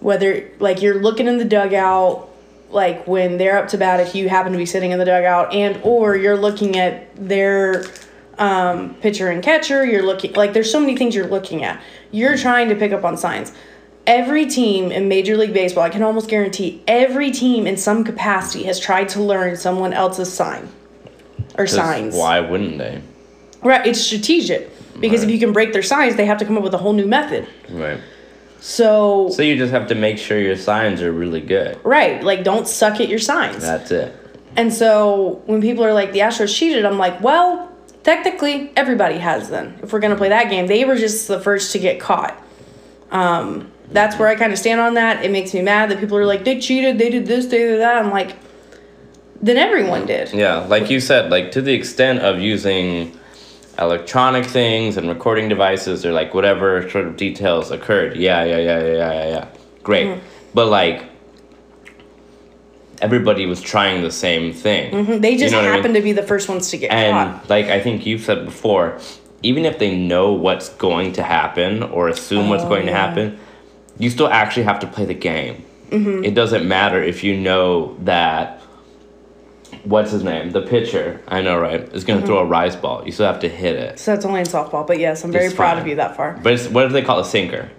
Whether 0.00 0.50
like 0.58 0.82
you're 0.82 0.96
looking 1.00 1.26
in 1.26 1.38
the 1.38 1.44
dugout, 1.44 2.28
like 2.70 3.06
when 3.06 3.38
they're 3.38 3.56
up 3.58 3.68
to 3.68 3.78
bat, 3.78 4.00
if 4.00 4.14
you 4.14 4.28
happen 4.28 4.52
to 4.52 4.58
be 4.58 4.66
sitting 4.66 4.90
in 4.90 4.98
the 4.98 5.04
dugout, 5.04 5.52
and 5.52 5.78
or 5.82 6.16
you're 6.16 6.36
looking 6.36 6.76
at 6.76 7.14
their 7.16 7.84
um, 8.38 8.94
pitcher 8.96 9.30
and 9.30 9.42
catcher. 9.42 9.84
You're 9.84 10.02
looking 10.02 10.32
like 10.34 10.52
there's 10.52 10.70
so 10.70 10.80
many 10.80 10.96
things 10.96 11.14
you're 11.14 11.26
looking 11.26 11.62
at. 11.62 11.80
You're 12.10 12.36
trying 12.36 12.68
to 12.68 12.74
pick 12.74 12.92
up 12.92 13.04
on 13.04 13.16
signs. 13.16 13.52
Every 14.06 14.46
team 14.46 14.92
in 14.92 15.08
Major 15.08 15.36
League 15.36 15.54
Baseball, 15.54 15.82
I 15.84 15.88
can 15.88 16.02
almost 16.02 16.28
guarantee 16.28 16.82
every 16.86 17.30
team 17.30 17.66
in 17.66 17.76
some 17.76 18.04
capacity 18.04 18.64
has 18.64 18.78
tried 18.78 19.08
to 19.10 19.22
learn 19.22 19.56
someone 19.56 19.92
else's 19.94 20.30
sign 20.32 20.68
or 21.56 21.66
signs. 21.66 22.14
Why 22.14 22.40
wouldn't 22.40 22.76
they? 22.78 23.00
Right, 23.62 23.86
it's 23.86 24.00
strategic 24.00 24.70
because 25.00 25.22
if 25.22 25.30
you 25.30 25.38
can 25.38 25.52
break 25.52 25.72
their 25.72 25.82
signs, 25.82 26.16
they 26.16 26.26
have 26.26 26.38
to 26.38 26.44
come 26.44 26.58
up 26.58 26.62
with 26.62 26.74
a 26.74 26.78
whole 26.78 26.92
new 26.92 27.06
method. 27.06 27.48
Right. 27.70 27.98
So, 28.60 29.28
So 29.30 29.42
you 29.42 29.56
just 29.56 29.72
have 29.72 29.88
to 29.88 29.94
make 29.94 30.18
sure 30.18 30.38
your 30.38 30.56
signs 30.56 31.00
are 31.02 31.12
really 31.12 31.40
good. 31.40 31.78
right, 31.84 32.22
like 32.22 32.44
don't 32.44 32.68
suck 32.68 33.00
at 33.00 33.08
your 33.08 33.18
signs. 33.18 33.62
That's 33.62 33.90
it. 33.90 34.14
And 34.56 34.72
so 34.72 35.42
when 35.46 35.60
people 35.60 35.84
are 35.84 35.92
like 35.94 36.12
the 36.12 36.20
Astros 36.20 36.54
cheated, 36.54 36.84
I'm 36.84 36.98
like, 36.98 37.20
well, 37.22 37.70
technically 38.04 38.70
everybody 38.76 39.18
has 39.18 39.48
then. 39.48 39.78
If 39.82 39.92
we're 39.92 40.00
gonna 40.00 40.16
play 40.16 40.28
that 40.28 40.50
game, 40.50 40.66
they 40.66 40.84
were 40.84 40.96
just 40.96 41.26
the 41.26 41.40
first 41.40 41.72
to 41.72 41.78
get 41.78 41.98
caught. 42.00 42.40
Um, 43.10 43.70
that's 43.90 44.18
where 44.18 44.28
I 44.28 44.34
kind 44.34 44.52
of 44.52 44.58
stand 44.58 44.80
on 44.80 44.94
that. 44.94 45.24
It 45.24 45.30
makes 45.30 45.52
me 45.54 45.62
mad 45.62 45.90
that 45.90 46.00
people 46.00 46.16
are 46.18 46.26
like 46.26 46.44
they 46.44 46.58
cheated, 46.60 46.98
they 46.98 47.10
did 47.10 47.26
this, 47.26 47.46
they 47.46 47.58
did 47.58 47.80
that. 47.80 47.96
I'm 48.04 48.10
like, 48.10 48.36
then 49.40 49.56
everyone 49.56 50.06
did. 50.06 50.32
Yeah, 50.32 50.58
like 50.66 50.90
you 50.90 51.00
said, 51.00 51.30
like 51.30 51.50
to 51.52 51.62
the 51.62 51.72
extent 51.74 52.20
of 52.20 52.40
using 52.40 53.18
electronic 53.78 54.46
things 54.46 54.96
and 54.96 55.08
recording 55.08 55.48
devices 55.48 56.06
or 56.06 56.12
like 56.12 56.32
whatever 56.32 56.88
sort 56.90 57.06
of 57.06 57.16
details 57.16 57.70
occurred. 57.70 58.16
Yeah, 58.16 58.44
yeah, 58.44 58.58
yeah, 58.58 58.78
yeah, 58.80 58.92
yeah, 58.92 59.12
yeah, 59.12 59.28
yeah. 59.28 59.48
Great. 59.82 60.06
Mm-hmm. 60.06 60.20
But 60.54 60.68
like 60.68 61.04
everybody 63.02 63.44
was 63.46 63.60
trying 63.60 64.02
the 64.02 64.10
same 64.10 64.52
thing. 64.52 64.92
Mhm, 64.92 65.20
They 65.20 65.36
just 65.36 65.52
know 65.52 65.58
what 65.58 65.64
I 65.66 65.68
mean? 65.68 65.76
happened 65.76 65.94
to 65.96 66.00
be 66.00 66.12
the 66.12 66.22
first 66.22 66.48
ones 66.48 66.70
to 66.70 66.76
get 66.78 66.90
And 66.92 67.12
caught. 67.12 67.40
And 67.42 67.50
like 67.50 67.66
I 67.66 67.80
think 67.80 68.06
you've 68.06 68.22
said 68.22 68.44
before, 68.44 68.98
even 69.42 69.64
if 69.64 69.78
they 69.78 69.96
know 69.96 70.32
what's 70.32 70.68
going 70.70 71.12
to 71.14 71.22
happen 71.22 71.82
or 71.82 72.08
assume 72.08 72.48
what's 72.48 72.64
Oh, 72.64 72.68
going 72.68 72.86
to 72.86 72.92
happen, 72.92 73.38
you 73.98 74.10
still 74.10 74.28
actually 74.28 74.64
have 74.64 74.80
to 74.80 74.86
play 74.86 75.04
the 75.04 75.14
game. 75.14 75.64
Mm-hmm. 75.90 76.24
It 76.24 76.34
doesn't 76.34 76.66
matter 76.66 77.02
if 77.02 77.22
you 77.22 77.36
know 77.36 77.96
that 78.00 78.60
what's 79.84 80.10
his 80.12 80.22
name, 80.24 80.50
the 80.50 80.62
pitcher, 80.62 81.20
I 81.28 81.42
know 81.42 81.58
right, 81.58 81.80
is 81.80 81.88
Mm-hmm. 82.04 82.06
going 82.06 82.20
to 82.20 82.26
throw 82.26 82.38
a 82.38 82.44
rise 82.44 82.76
ball. 82.76 83.04
You 83.04 83.12
still 83.12 83.26
have 83.26 83.40
to 83.40 83.48
hit 83.48 83.74
it. 83.76 83.98
So 83.98 84.12
that's 84.14 84.24
only 84.24 84.40
in 84.40 84.46
softball, 84.46 84.86
but 84.86 84.98
yes, 84.98 85.24
I'm 85.24 85.32
very 85.32 85.46
It's 85.46 85.54
proud 85.54 85.74
fine. 85.74 85.82
of 85.82 85.88
you 85.88 85.96
that 85.96 86.16
far. 86.16 86.38
But 86.42 86.54
it's, 86.54 86.68
what 86.68 86.86
do 86.86 86.92
they 86.92 87.02
call 87.02 87.18
it? 87.18 87.22
A 87.22 87.24
sinker. 87.28 87.70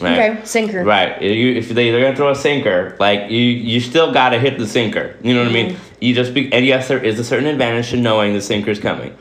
Right? 0.00 0.30
Okay, 0.30 0.44
sinker. 0.44 0.82
Right. 0.82 1.20
You, 1.20 1.52
if 1.56 1.68
they, 1.68 1.90
they're 1.90 2.00
gonna 2.00 2.16
throw 2.16 2.30
a 2.30 2.34
sinker, 2.34 2.96
like 2.98 3.30
you, 3.30 3.38
you 3.38 3.80
still 3.80 4.12
gotta 4.12 4.38
hit 4.38 4.58
the 4.58 4.66
sinker. 4.66 5.14
You 5.22 5.34
know 5.34 5.40
what 5.42 5.50
I 5.50 5.52
mean? 5.52 5.70
Mm-hmm. 5.74 5.94
You 6.00 6.14
just 6.14 6.32
be, 6.32 6.50
and 6.52 6.64
yes, 6.64 6.88
there 6.88 7.04
is 7.04 7.18
a 7.18 7.24
certain 7.24 7.46
advantage 7.46 7.90
to 7.90 7.98
knowing 7.98 8.32
the 8.32 8.40
sinker's 8.40 8.80
coming. 8.80 9.14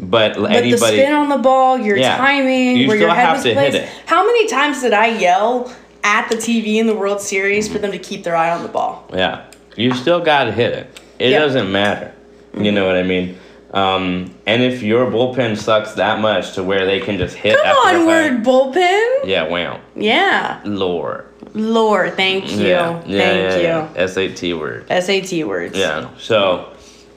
but, 0.00 0.36
But 0.36 0.50
anybody 0.52 0.70
the 0.70 0.78
spin 0.78 1.12
on 1.12 1.28
the 1.28 1.36
ball, 1.36 1.76
your 1.78 1.98
Yeah. 1.98 2.16
timing, 2.16 2.76
You 2.78 2.88
where 2.88 2.96
your 2.96 3.08
still 3.10 3.14
head 3.14 3.26
have 3.26 3.36
was 3.36 3.42
to 3.44 3.54
hit 3.54 3.72
placed. 3.72 3.76
it. 3.76 3.88
How 4.06 4.24
many 4.24 4.46
times 4.48 4.80
did 4.80 4.94
I 4.94 5.08
yell 5.18 5.70
at 6.04 6.28
the 6.28 6.36
TV 6.36 6.76
in 6.76 6.86
the 6.86 6.94
World 6.94 7.20
Series 7.20 7.66
for 7.72 7.78
them 7.78 7.90
to 7.90 7.98
keep 7.98 8.22
their 8.22 8.36
eye 8.36 8.50
on 8.50 8.62
the 8.62 8.68
ball? 8.68 9.08
Yeah, 9.12 9.44
you 9.74 9.92
still 9.94 10.20
got 10.20 10.44
to 10.44 10.52
hit 10.52 10.72
it. 10.72 11.00
It 11.18 11.30
Yeah. 11.30 11.40
doesn't 11.40 11.72
matter. 11.72 12.12
You 12.56 12.70
know 12.70 12.86
what 12.86 12.96
I 12.96 13.02
mean? 13.02 13.36
Um, 13.72 14.32
and 14.46 14.62
if 14.62 14.82
your 14.84 15.06
bullpen 15.10 15.56
sucks 15.56 15.94
that 15.94 16.20
much 16.20 16.52
to 16.52 16.62
where 16.62 16.86
they 16.86 17.00
can 17.00 17.18
just 17.18 17.34
hit 17.34 17.58
Come 17.60 17.76
on, 17.76 18.06
word 18.06 18.44
bullpen. 18.44 19.24
yeah, 19.24 19.48
wow, 19.48 19.80
Yeah, 19.96 20.60
Lord, 20.64 21.24
Lord, 21.54 22.14
thank 22.14 22.52
you, 22.52 22.58
yeah, 22.68 23.02
yeah, 23.04 23.18
thank 23.18 23.50
yeah, 23.50 23.56
you. 23.56 23.88
yeah. 23.96 24.06
SAT 24.06 24.52
word, 24.56 24.84
SAT 24.88 25.42
words. 25.44 25.76
yeah. 25.76 26.06
So, 26.18 26.66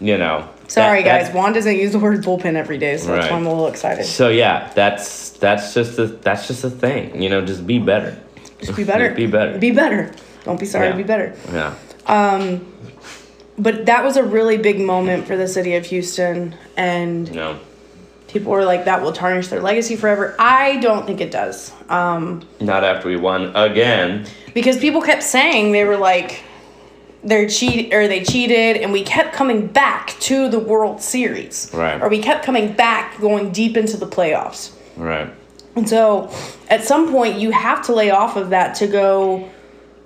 you 0.02 0.18
know, 0.18 0.46
Sorry, 0.68 1.04
that- 1.04 1.26
guys. 1.26 1.34
Juan 1.36 1.54
doesn't 1.54 1.78
use 1.78 1.92
the 1.92 2.00
word 2.00 2.24
bullpen 2.24 2.56
every 2.56 2.80
day, 2.80 2.98
so 2.98 3.12
that's 3.14 3.30
why 3.30 3.38
I'm 3.38 3.46
a 3.46 3.50
little 3.50 3.68
excited. 3.68 4.06
So 4.06 4.30
yeah, 4.30 4.72
that's 4.74 5.30
that's 5.32 5.76
just 5.76 6.00
a 6.00 6.08
that's 6.08 6.48
just 6.48 6.64
a 6.64 6.70
thing. 6.72 7.22
You 7.22 7.30
know, 7.30 7.42
just 7.46 7.68
be 7.68 7.78
better. 7.78 8.18
Just 8.60 8.76
be 8.76 8.84
better. 8.84 9.12
be 9.14 9.28
better. 9.28 9.58
Be 9.58 9.72
better. 9.72 10.12
Don't 10.44 10.60
be 10.60 10.66
sorry. 10.66 10.88
Yeah. 10.88 10.96
Be 10.96 11.04
better. 11.04 11.34
Yeah. 11.54 11.74
Um, 12.08 12.66
But 13.60 13.88
that 13.88 14.04
was 14.04 14.18
a 14.18 14.24
really 14.24 14.58
big 14.58 14.80
moment 14.80 15.26
for 15.26 15.36
the 15.36 15.48
city 15.48 15.74
of 15.76 15.86
Houston, 15.88 16.54
and 16.78 17.34
No. 17.34 17.56
people 18.28 18.52
were 18.52 18.64
like, 18.64 18.86
"That 18.86 19.02
will 19.02 19.12
tarnish 19.14 19.48
their 19.48 19.62
legacy 19.62 19.96
forever." 19.96 20.36
I 20.38 20.78
don't 20.78 21.08
think 21.08 21.22
it 21.22 21.32
does, 21.32 21.72
um, 21.90 22.44
Not 22.60 22.84
after 22.84 23.08
we 23.10 23.16
won 23.16 23.52
again. 23.56 24.26
because 24.54 24.78
people 24.78 25.02
kept 25.02 25.24
saying 25.24 25.72
they 25.72 25.86
were 25.86 25.98
like, 25.98 26.42
they're 27.24 27.48
cheat 27.50 27.92
or 27.96 28.08
they 28.08 28.22
cheated, 28.24 28.78
and 28.78 28.94
we 28.94 29.02
kept 29.02 29.34
coming 29.34 29.66
back 29.66 30.14
to 30.20 30.48
the 30.50 30.60
World 30.60 31.02
Series, 31.02 31.72
Right. 31.74 32.00
Or 32.00 32.10
we 32.10 32.20
kept 32.20 32.46
coming 32.46 32.74
back, 32.74 33.20
going 33.20 33.50
deep 33.50 33.76
into 33.76 33.98
the 33.98 34.06
playoffs. 34.08 34.70
Right. 34.96 35.30
And 35.78 35.88
so 35.88 36.32
at 36.70 36.84
some 36.84 37.12
point 37.12 37.40
you 37.40 37.52
have 37.52 37.86
to 37.86 37.94
lay 37.94 38.10
off 38.10 38.36
of 38.36 38.50
that 38.50 38.76
to 38.76 38.88
go 38.88 39.48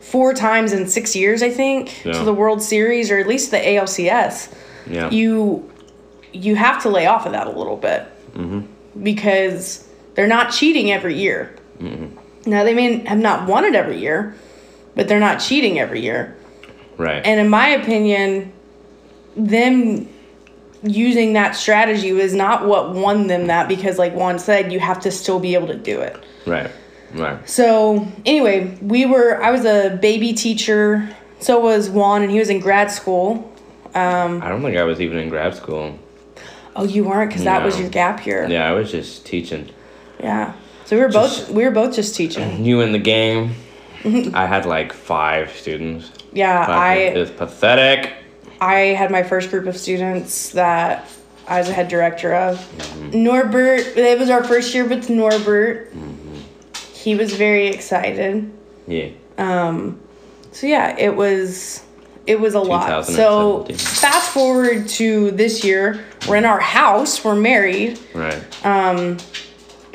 four 0.02 0.34
times 0.34 0.74
in 0.74 0.88
six 0.88 1.16
years, 1.16 1.42
I 1.42 1.50
think, 1.50 2.04
Yeah. 2.04 2.12
to 2.14 2.24
the 2.26 2.34
World 2.34 2.62
Series 2.62 3.10
or 3.10 3.18
at 3.18 3.28
least 3.28 3.52
the 3.52 3.58
ALCS. 3.58 4.54
Yeah. 4.86 5.10
You 5.10 5.70
you 6.34 6.56
have 6.56 6.82
to 6.84 6.90
lay 6.90 7.06
off 7.08 7.26
of 7.26 7.32
that 7.34 7.48
a 7.48 7.52
little 7.52 7.76
bit 7.78 8.06
mm-hmm. 8.34 8.62
because 9.04 9.88
they're 10.16 10.28
not 10.28 10.52
cheating 10.52 10.92
every 10.92 11.18
year. 11.18 11.56
Mm-hmm. 11.80 12.50
Now 12.50 12.64
they 12.64 12.74
may 12.74 13.00
have 13.06 13.20
not 13.20 13.48
won 13.48 13.64
it 13.66 13.76
every 13.76 14.00
year, 14.00 14.36
but 14.96 15.08
they're 15.08 15.20
not 15.20 15.40
cheating 15.40 15.80
every 15.80 16.02
year. 16.02 16.36
right. 16.98 17.26
And 17.26 17.40
in 17.40 17.50
my 17.50 17.70
opinion, 17.70 18.52
them 19.38 20.08
using 20.84 21.34
that 21.34 21.56
strategy 21.56 22.12
was 22.12 22.34
not 22.34 22.66
what 22.66 22.94
won 22.94 23.28
them 23.28 23.48
that 23.48 23.68
because 23.68 23.98
like 23.98 24.14
Juan 24.14 24.40
said, 24.40 24.72
you 24.72 24.80
have 24.80 25.00
to 25.02 25.12
still 25.12 25.40
be 25.40 25.54
able 25.54 25.68
to 25.68 25.78
do 25.78 26.00
it. 26.00 26.24
right. 26.46 26.72
Right. 27.14 27.50
So 27.50 28.08
anyway, 28.26 28.78
we 28.82 29.06
were. 29.06 29.44
I 29.44 29.52
was 29.52 29.66
a 29.66 29.98
baby 30.02 30.32
teacher. 30.32 31.14
So 31.42 31.60
was 31.60 31.90
Juan, 31.90 32.22
and 32.22 32.32
he 32.32 32.40
was 32.40 32.50
in 32.50 32.62
grad 32.62 32.90
school. 32.90 33.52
um, 33.94 34.42
I 34.42 34.48
don't 34.48 34.62
think 34.62 34.78
I 34.78 34.84
was 34.84 35.02
even 35.02 35.18
in 35.18 35.28
grad 35.28 35.54
school. 35.54 36.00
Oh, 36.74 36.86
you 36.86 37.04
weren't, 37.04 37.30
because 37.30 37.44
that 37.44 37.66
was 37.66 37.78
your 37.78 37.90
gap 37.90 38.26
year. 38.26 38.48
Yeah, 38.48 38.66
I 38.66 38.72
was 38.72 38.92
just 38.92 39.26
teaching. 39.26 39.70
Yeah. 40.22 40.54
So 40.86 40.96
we 40.96 41.02
were 41.02 41.10
both 41.10 41.50
we 41.50 41.66
were 41.66 41.72
both 41.72 41.94
just 41.96 42.16
teaching. 42.16 42.64
You 42.64 42.80
in 42.80 42.94
the 42.94 43.00
game. 43.00 43.56
I 44.06 44.46
had 44.46 44.66
like 44.66 44.94
five 44.94 45.52
students. 45.52 46.12
Yeah. 46.32 46.64
It 46.64 47.16
I 47.16 47.20
was 47.20 47.30
pathetic. 47.32 48.14
I 48.62 48.94
had 48.94 49.12
my 49.12 49.24
first 49.24 49.50
group 49.50 49.66
of 49.66 49.76
students 49.76 50.52
that 50.52 51.10
I 51.48 51.58
was 51.60 51.68
a 51.68 51.74
head 51.74 51.88
director 51.88 52.34
of. 52.34 52.58
Mm-hmm. 52.58 53.24
Norbert. 53.24 53.98
It 53.98 54.20
was 54.20 54.30
our 54.30 54.44
first 54.44 54.74
year 54.74 54.86
with 54.86 55.10
Norbert. 55.10 55.92
He 56.94 57.16
was 57.16 57.34
very 57.34 57.68
excited. 57.68 58.52
Yeah. 58.88 59.10
So 60.52 60.68
yeah, 60.68 60.96
it 60.98 61.16
was 61.16 61.84
it 62.28 62.40
was 62.40 62.54
a 62.54 62.60
lot. 62.60 63.06
So 63.06 63.66
fast 63.66 64.32
forward 64.32 64.88
to 64.90 65.32
this 65.32 65.64
year, 65.64 66.04
we're 66.28 66.36
in 66.36 66.46
our 66.46 66.60
house, 66.60 67.24
we're 67.24 67.36
married, 67.36 68.00
Right. 68.14 68.66
Um, 68.66 69.18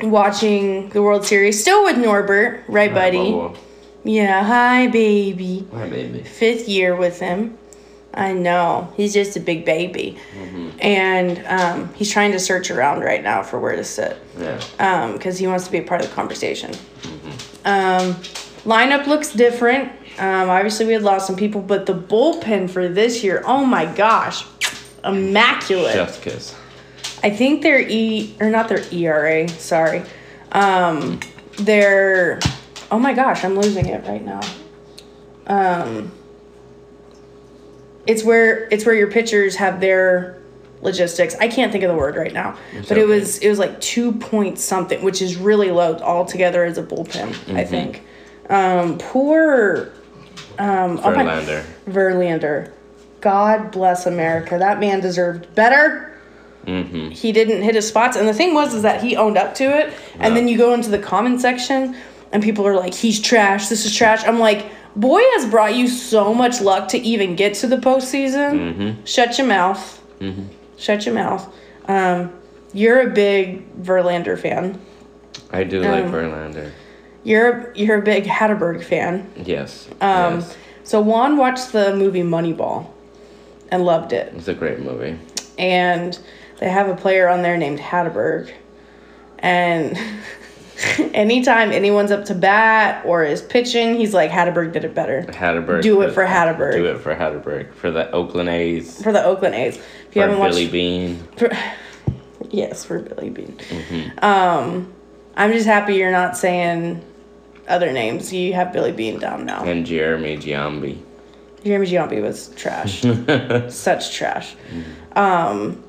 watching 0.01 0.89
the 0.89 1.01
World 1.01 1.25
Series, 1.25 1.61
still 1.61 1.85
with 1.85 1.97
Norbert, 1.97 2.63
right, 2.67 2.93
buddy? 2.93 3.31
Whoa, 3.31 3.49
whoa. 3.49 3.55
Yeah, 4.03 4.43
hi, 4.43 4.87
baby. 4.87 5.67
Hi, 5.73 5.89
baby. 5.89 6.23
Fifth 6.23 6.67
year 6.67 6.95
with 6.95 7.19
him. 7.19 7.57
I 8.17 8.33
know 8.33 8.91
he's 8.97 9.13
just 9.13 9.37
a 9.37 9.39
big 9.39 9.63
baby, 9.63 10.17
and 10.79 11.43
um, 11.47 11.93
he's 11.93 12.11
trying 12.11 12.31
to 12.31 12.39
search 12.39 12.71
around 12.71 13.01
right 13.01 13.21
now 13.21 13.43
for 13.43 13.59
where 13.59 13.75
to 13.75 13.83
sit. 13.83 14.17
Yeah. 14.37 15.11
because 15.13 15.37
he 15.37 15.47
wants 15.47 15.65
to 15.65 15.71
be 15.71 15.77
a 15.79 15.83
part 15.83 16.01
of 16.01 16.09
the 16.09 16.15
conversation. 16.15 16.71
Um, 17.63 18.13
lineup 18.65 19.07
looks 19.07 19.31
different. 19.33 19.91
Um, 20.19 20.49
obviously, 20.49 20.87
we 20.87 20.93
had 20.93 21.03
lost 21.03 21.27
some 21.27 21.35
people, 21.35 21.61
but 21.61 21.85
the 21.85 21.93
bullpen 21.93 22.69
for 22.69 22.87
this 22.87 23.23
year, 23.23 23.43
oh 23.45 23.63
my 23.63 23.85
gosh, 23.85 24.45
immaculate. 25.03 25.93
Chef's 25.93 26.19
kiss. 26.19 26.55
I 27.23 27.29
think 27.29 27.61
their 27.61 27.79
E 27.81 28.35
or 28.39 28.49
not 28.49 28.67
their 28.69 28.83
ERA, 28.91 29.47
sorry. 29.47 30.03
Um, 30.51 31.19
their 31.57 32.39
oh 32.91 32.99
my 32.99 33.13
gosh, 33.13 33.43
I'm 33.43 33.55
losing 33.55 33.85
it 33.87 34.05
right 34.07 34.23
now. 34.23 34.41
Um, 35.47 36.11
it's 38.07 38.23
where 38.23 38.67
it's 38.69 38.85
where 38.85 38.95
your 38.95 39.11
pitchers 39.11 39.55
have 39.57 39.79
their 39.79 40.41
logistics. 40.81 41.35
I 41.35 41.47
can't 41.47 41.71
think 41.71 41.83
of 41.83 41.91
the 41.91 41.97
word 41.97 42.15
right 42.15 42.33
now, 42.33 42.57
but 42.87 42.97
it 42.97 43.05
was 43.07 43.39
it 43.39 43.49
was 43.49 43.59
like 43.59 43.79
two 43.81 44.13
point 44.13 44.59
something, 44.59 45.03
which 45.03 45.21
is 45.21 45.35
really 45.35 45.71
low 45.71 45.97
altogether 45.97 46.63
as 46.63 46.77
a 46.77 46.83
bullpen. 46.83 47.55
I 47.55 47.65
think. 47.65 48.03
Um, 48.49 48.97
poor 48.97 49.91
um, 50.57 50.99
oh 51.03 51.13
my- 51.13 51.23
Verlander. 51.23 51.65
Verlander. 51.89 52.71
God 53.19 53.71
bless 53.71 54.05
America. 54.05 54.57
That 54.57 54.79
man 54.79 54.99
deserved 54.99 55.53
better. 55.55 56.13
Mm-hmm. 56.65 57.09
He 57.09 57.31
didn't 57.31 57.61
hit 57.63 57.75
his 57.75 57.87
spots, 57.87 58.17
and 58.17 58.27
the 58.27 58.33
thing 58.33 58.53
was 58.53 58.73
is 58.73 58.83
that 58.83 59.01
he 59.01 59.15
owned 59.15 59.37
up 59.37 59.55
to 59.55 59.63
it. 59.63 59.93
And 60.19 60.35
then 60.35 60.47
you 60.47 60.57
go 60.57 60.73
into 60.73 60.89
the 60.89 60.99
comment 60.99 61.39
section, 61.39 61.95
and 62.31 62.43
people 62.43 62.67
are 62.67 62.75
like, 62.75 62.93
"He's 62.93 63.21
trash. 63.21 63.69
This 63.69 63.85
is 63.85 63.95
trash." 63.95 64.23
I'm 64.25 64.39
like, 64.39 64.65
"Boy 64.97 65.21
has 65.35 65.45
brought 65.45 65.75
you 65.75 65.87
so 65.87 66.33
much 66.33 66.59
luck 66.61 66.89
to 66.89 66.97
even 66.97 67.35
get 67.35 67.53
to 67.55 67.67
the 67.67 67.77
postseason. 67.77 68.97
Shut 69.05 69.37
your 69.37 69.47
mouth. 69.47 70.01
Shut 70.77 71.05
your 71.05 71.15
mouth. 71.15 71.47
Um, 71.87 72.31
you're 72.73 73.01
a 73.01 73.09
big 73.11 73.63
Verlander 73.81 74.37
fan. 74.37 74.79
I 75.51 75.63
do 75.63 75.81
like 75.81 76.05
Um, 76.05 76.11
Verlander. 76.11 76.71
You're 77.23 77.71
you're 77.75 77.99
a 77.99 78.01
big 78.01 78.25
Hatterberg 78.25 78.83
fan. 78.83 79.29
Yes. 79.43 79.87
Um, 80.01 80.39
yes. 80.39 80.57
So 80.83 81.01
Juan 81.01 81.37
watched 81.37 81.71
the 81.71 81.95
movie 81.95 82.23
Moneyball, 82.23 82.87
and 83.71 83.85
loved 83.85 84.13
it. 84.13 84.33
It's 84.35 84.47
a 84.47 84.53
great 84.53 84.79
movie. 84.79 85.17
and 85.59 86.17
they 86.59 86.69
have 86.69 86.87
a 86.89 86.95
player 86.95 87.27
on 87.29 87.41
there 87.43 87.57
named 87.57 87.79
Hatterberg. 87.79 88.51
And 89.39 89.97
anytime 91.13 91.71
anyone's 91.71 92.11
up 92.11 92.25
to 92.25 92.35
bat 92.35 93.03
or 93.05 93.23
is 93.23 93.41
pitching, 93.41 93.95
he's 93.95 94.13
like, 94.13 94.29
Hatterberg 94.29 94.73
did 94.73 94.83
it 94.83 94.93
better. 94.93 95.23
Hatterberg. 95.23 95.81
Do 95.81 96.01
it 96.01 96.13
for 96.13 96.25
Hatterberg. 96.25 96.73
Do 96.73 96.85
it 96.85 96.99
for 96.99 97.15
Hatterberg. 97.15 97.73
For 97.73 97.89
the 97.89 98.11
Oakland 98.11 98.49
A's. 98.49 99.01
For 99.01 99.11
the 99.11 99.23
Oakland 99.23 99.55
A's. 99.55 99.77
If 99.77 99.83
you 100.15 100.21
For 100.21 100.27
haven't 100.27 100.37
Billy 100.37 100.63
watched. 100.63 100.71
Beane. 100.71 101.27
For, 101.37 101.51
yes, 102.51 102.83
for 102.85 102.99
Billy 102.99 103.29
Beane. 103.29 103.57
Mm-hmm. 103.69 104.23
Um, 104.23 104.93
I'm 105.35 105.51
just 105.51 105.65
happy 105.65 105.95
you're 105.95 106.11
not 106.11 106.37
saying 106.37 107.03
other 107.67 107.91
names. 107.91 108.31
You 108.31 108.53
have 108.53 108.71
Billy 108.71 108.91
Beane 108.91 109.19
down 109.19 109.45
now. 109.45 109.63
And 109.63 109.85
Jeremy 109.85 110.37
Giambi. 110.37 111.01
Jeremy 111.63 111.87
Giambi 111.87 112.21
was 112.21 112.49
trash. 112.49 113.01
Such 113.73 114.13
trash. 114.13 114.55
Mm-hmm. 114.71 115.17
Um, 115.17 115.83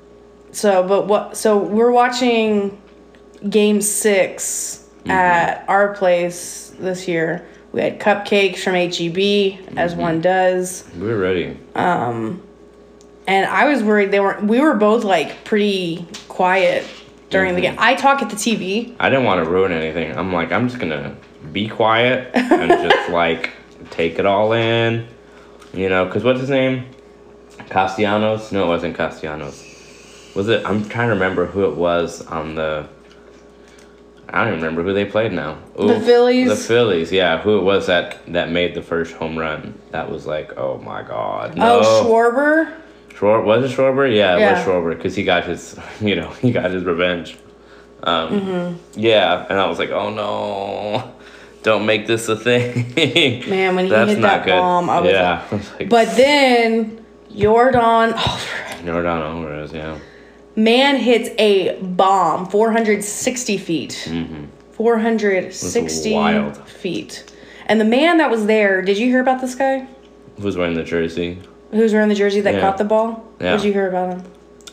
so, 0.53 0.83
but 0.83 1.07
what? 1.07 1.37
So 1.37 1.59
we're 1.59 1.93
watching 1.93 2.81
Game 3.49 3.81
6 3.81 4.85
Mm-hmm. 5.01 5.11
at 5.13 5.65
our 5.69 5.95
place 5.95 6.75
this 6.79 7.07
year. 7.09 7.47
We 7.73 7.81
had 7.81 7.99
cupcakes 8.01 8.59
from 8.59 8.75
HEB, 8.75 9.77
as 9.79 9.93
Mm-hmm. 9.93 10.01
one 10.01 10.21
does, 10.21 10.85
We're 10.99 11.17
ready. 11.19 11.57
Um, 11.75 12.43
and 13.27 13.47
I 13.47 13.67
was 13.69 13.83
worried 13.83 14.11
they 14.11 14.21
weren't. 14.21 14.45
We 14.45 14.61
were 14.61 14.75
both 14.75 15.05
like 15.05 15.45
pretty 15.45 16.05
quiet 16.29 16.85
during 17.31 17.55
the 17.55 17.63
Mm-hmm. 17.63 17.77
game. 17.77 17.79
I 17.83 17.95
talk 17.95 18.23
at 18.23 18.29
the 18.31 18.37
TV. 18.37 18.95
I 18.99 19.09
didn't 19.09 19.25
want 19.25 19.43
to 19.45 19.49
ruin 19.51 19.71
anything. 19.73 20.17
I'm 20.17 20.33
like, 20.33 20.51
I'm 20.53 20.69
just 20.69 20.81
gonna 20.81 21.17
be 21.53 21.69
quiet 21.69 22.31
and 22.35 22.71
just 22.91 23.11
like 23.11 23.53
take 23.91 24.19
it 24.19 24.27
all 24.27 24.53
in, 24.53 25.07
you 25.73 25.89
know. 25.89 26.07
Cause 26.11 26.25
what's 26.25 26.41
his 26.41 26.51
name? 26.51 26.85
Castellanos? 27.71 28.53
No, 28.53 28.65
it 28.65 28.69
wasn't 28.69 28.97
Castellanos. 28.97 29.65
Was 30.35 30.49
it? 30.49 30.65
I'm 30.67 30.89
trying 30.89 31.09
to 31.09 31.15
remember 31.15 31.47
who 31.47 31.65
it 31.71 31.77
was 31.77 32.27
on 32.27 32.55
the. 32.57 32.89
I 34.31 34.41
don't 34.45 34.49
even 34.49 34.61
remember 34.61 34.83
who 34.83 34.93
they 34.93 35.05
played 35.07 35.33
now. 35.33 35.59
The 35.77 36.01
Phillies? 36.01 36.49
The 36.51 36.57
Phillies, 36.57 37.11
yeah. 37.11 37.39
Who 37.41 37.59
it 37.59 37.63
was 37.63 37.87
that 37.87 38.19
that 38.33 38.51
made 38.51 38.75
the 38.75 38.83
first 38.83 39.15
home 39.15 39.39
run? 39.39 39.79
That 39.91 40.11
was 40.11 40.27
like, 40.27 40.57
oh 40.59 40.79
my 40.79 41.03
god. 41.03 41.57
No. 41.57 41.81
Oh, 41.83 42.05
Schwarber. 42.05 42.75
Schwar- 43.15 43.43
was 43.45 43.65
it 43.71 43.77
Schwarber? 43.77 44.15
Yeah, 44.15 44.37
it 44.37 44.41
Yeah. 44.41 44.53
was 44.53 44.65
Schwarber 44.67 44.97
because 44.97 45.17
he 45.17 45.25
got 45.25 45.45
his, 45.45 45.79
you 46.01 46.15
know, 46.15 46.29
he 46.31 46.53
got 46.53 46.71
his 46.71 46.85
revenge. 46.85 47.37
Um, 48.03 48.29
Mm-hmm. 48.41 49.01
Yeah, 49.01 49.47
and 49.49 49.59
I 49.59 49.67
was 49.67 49.79
like, 49.79 49.91
oh 49.91 50.11
no, 50.11 51.13
don't 51.63 51.85
make 51.87 52.07
this 52.07 52.29
a 52.29 52.37
thing. 52.37 52.93
Man, 53.51 53.75
when 53.77 53.87
he 53.87 53.91
That's 53.91 54.11
hit 54.13 54.21
not 54.21 54.29
that 54.29 54.45
good. 54.45 54.51
bomb, 54.61 54.89
I 54.91 55.01
was 55.01 55.11
yeah, 55.11 55.45
I 55.51 55.55
was 55.55 55.73
like, 55.81 55.89
But 55.89 56.15
then 56.17 57.05
Jordan 57.35 57.81
Alvarez, 57.81 58.85
Jordan 58.85 59.07
Alvarez, 59.23 59.73
yeah. 59.73 59.99
Man 60.59 60.97
hits 60.97 61.31
a 61.39 61.79
bomb 61.81 62.47
460 62.47 63.57
feet. 63.59 64.05
Mm-hmm. 64.09 64.45
460 64.73 66.13
wild. 66.15 66.57
feet. 66.69 67.33
And 67.67 67.81
the 67.81 67.85
man 67.85 68.19
that 68.19 68.31
was 68.31 68.47
there, 68.47 68.83
did 68.83 68.99
you 68.99 69.07
hear 69.07 69.21
about 69.21 69.41
this 69.41 69.55
guy? 69.55 69.87
Who's 70.41 70.57
wearing 70.57 70.75
the 70.75 70.85
jersey? 70.85 71.41
Who's 71.71 71.93
wearing 71.93 72.09
the 72.09 72.15
jersey 72.15 72.41
that 72.43 72.55
Yeah. 72.55 72.61
caught 72.61 72.79
the 72.79 72.85
ball? 72.85 73.25
Yeah. 73.41 73.53
What 73.53 73.59
did 73.59 73.67
you 73.67 73.73
hear 73.73 73.89
about 73.89 74.11
him? 74.15 74.23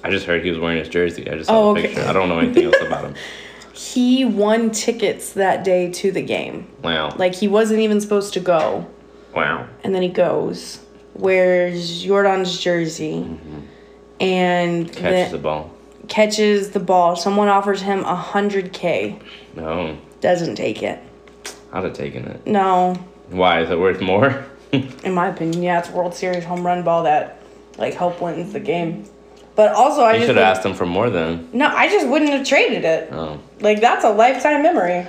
I 0.04 0.10
just 0.12 0.26
heard 0.26 0.43
he 0.43 0.50
was 0.50 0.60
wearing 0.60 0.78
his 0.78 0.89
jersey. 0.89 1.30
I 1.30 1.36
just 1.36 1.48
saw 1.48 1.69
Oh, 1.69 1.74
the 1.74 1.80
okay. 1.80 1.88
picture. 1.93 2.08
I 2.10 2.13
don't 2.13 2.30
know 2.30 2.39
anything 2.39 2.65
else 2.65 2.82
about 2.86 3.06
him. 3.06 3.15
He 3.74 4.24
won 4.24 4.71
tickets 4.71 5.34
that 5.34 5.65
day 5.65 5.91
to 5.91 6.10
the 6.10 6.21
game. 6.21 6.67
Wow. 6.82 7.13
Like 7.17 7.36
he 7.36 7.50
wasn't 7.50 7.82
even 7.82 8.00
supposed 8.00 8.34
to 8.36 8.39
go. 8.39 8.86
wow. 9.36 9.67
And 9.84 9.93
then 9.93 10.02
he 10.02 10.08
goes, 10.08 10.80
wears 11.13 12.02
Jordan's 12.04 12.58
jersey, 12.58 13.38
and 14.21 14.86
Mm-hmm. 14.88 14.93
Catches 14.93 15.32
the 15.32 15.38
then 15.38 15.41
ball. 15.41 15.71
Catches 16.08 16.72
the 16.72 16.80
ball. 16.80 17.15
Someone 17.15 17.48
offers 17.48 17.82
him 17.82 18.00
a 18.06 18.15
hundred 18.15 18.74
K. 18.74 19.20
No, 19.56 19.98
Doesn't 20.22 20.56
take 20.56 20.84
it. 20.84 21.00
I'd 21.72 21.84
have 21.84 21.94
taken 21.94 22.26
it. 22.26 22.46
No, 22.48 22.96
Why? 23.30 23.62
Is 23.62 23.70
it 23.70 23.80
worth 23.80 24.02
more? 24.02 24.46
in 24.72 25.13
my 25.13 25.28
opinion, 25.28 25.62
yeah, 25.63 25.80
it's 25.80 25.89
World 25.89 26.13
Series 26.13 26.44
home 26.44 26.65
run 26.65 26.84
ball 26.84 27.04
that 27.04 27.41
like 27.78 27.94
help 27.94 28.22
wins 28.22 28.54
the 28.54 28.60
game. 28.60 29.06
But 29.56 29.72
also, 29.74 30.02
I 30.02 30.15
You 30.15 30.26
should 30.26 30.36
have 30.36 30.58
asked 30.58 30.65
him 30.65 30.74
for 30.74 30.86
more 30.86 31.10
then. 31.10 31.50
no, 31.54 31.68
I 31.68 31.88
just 31.88 32.08
wouldn't 32.08 32.32
have 32.32 32.46
traded 32.46 32.84
it. 32.84 33.10
Oh. 33.12 33.39
Like 33.62 33.80
that's 33.82 34.04
a 34.04 34.10
lifetime 34.10 34.63
memory. 34.63 35.08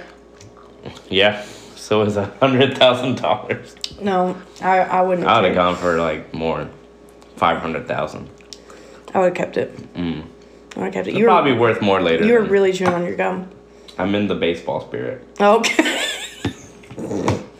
Yeah. 1.08 1.44
So 1.74 2.02
is 2.02 2.16
a 2.16 2.26
hundred 2.40 2.76
thousand 2.78 3.16
dollars. 3.20 3.74
No, 4.00 4.36
I 4.60 4.78
I 4.80 5.02
wouldn't. 5.02 5.26
I 5.26 5.40
would 5.40 5.46
have 5.46 5.54
gone 5.54 5.76
for 5.76 5.98
like 5.98 6.32
more. 6.34 6.68
Five 7.36 7.58
hundred 7.58 7.86
thousand. 7.86 8.28
I 9.14 9.18
would 9.20 9.26
have 9.26 9.34
kept 9.34 9.56
it. 9.56 9.94
Mm. 9.94 10.24
I 10.76 10.80
would 10.80 10.92
kept 10.92 11.06
it. 11.06 11.10
It'd 11.10 11.20
You 11.20 11.26
probably 11.26 11.52
worth 11.54 11.80
more 11.82 12.00
later. 12.00 12.24
you 12.24 12.34
were 12.34 12.42
then. 12.42 12.50
really 12.50 12.72
chewing 12.72 12.92
on 12.92 13.04
your 13.06 13.16
gum. 13.16 13.50
I'm 13.98 14.14
in 14.14 14.26
the 14.28 14.34
baseball 14.34 14.80
spirit. 14.82 15.26
Okay. 15.40 16.02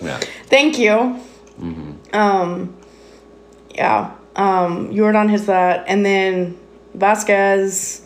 Yeah. 0.00 0.18
Thank 0.46 0.78
you. 0.78 1.20
Mm-hmm. 1.60 1.92
Um, 2.14 2.76
yeah. 3.74 4.14
Um, 4.36 4.94
Jordan 4.94 5.28
hits 5.28 5.46
that, 5.46 5.84
and 5.88 6.04
then 6.04 6.58
Vázquez 6.96 8.02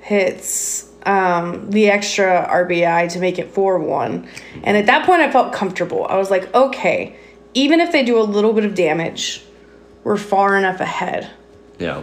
hits 0.00 0.90
um, 1.04 1.70
the 1.70 1.88
extra 1.90 2.48
RBI 2.50 3.12
to 3.12 3.18
make 3.18 3.38
it 3.38 3.50
4 3.50 3.78
1. 3.80 4.28
And 4.62 4.76
at 4.76 4.86
that 4.86 5.04
point, 5.04 5.20
I 5.20 5.30
felt 5.30 5.52
comfortable. 5.52 6.06
I 6.06 6.16
was 6.16 6.30
like, 6.30 6.52
okay, 6.54 7.16
even 7.54 7.80
if 7.80 7.92
they 7.92 8.04
do 8.04 8.18
a 8.18 8.22
little 8.22 8.52
bit 8.52 8.64
of 8.64 8.74
damage, 8.74 9.44
we're 10.04 10.16
far 10.16 10.56
enough 10.56 10.80
ahead. 10.80 11.30
Yeah. 11.78 12.02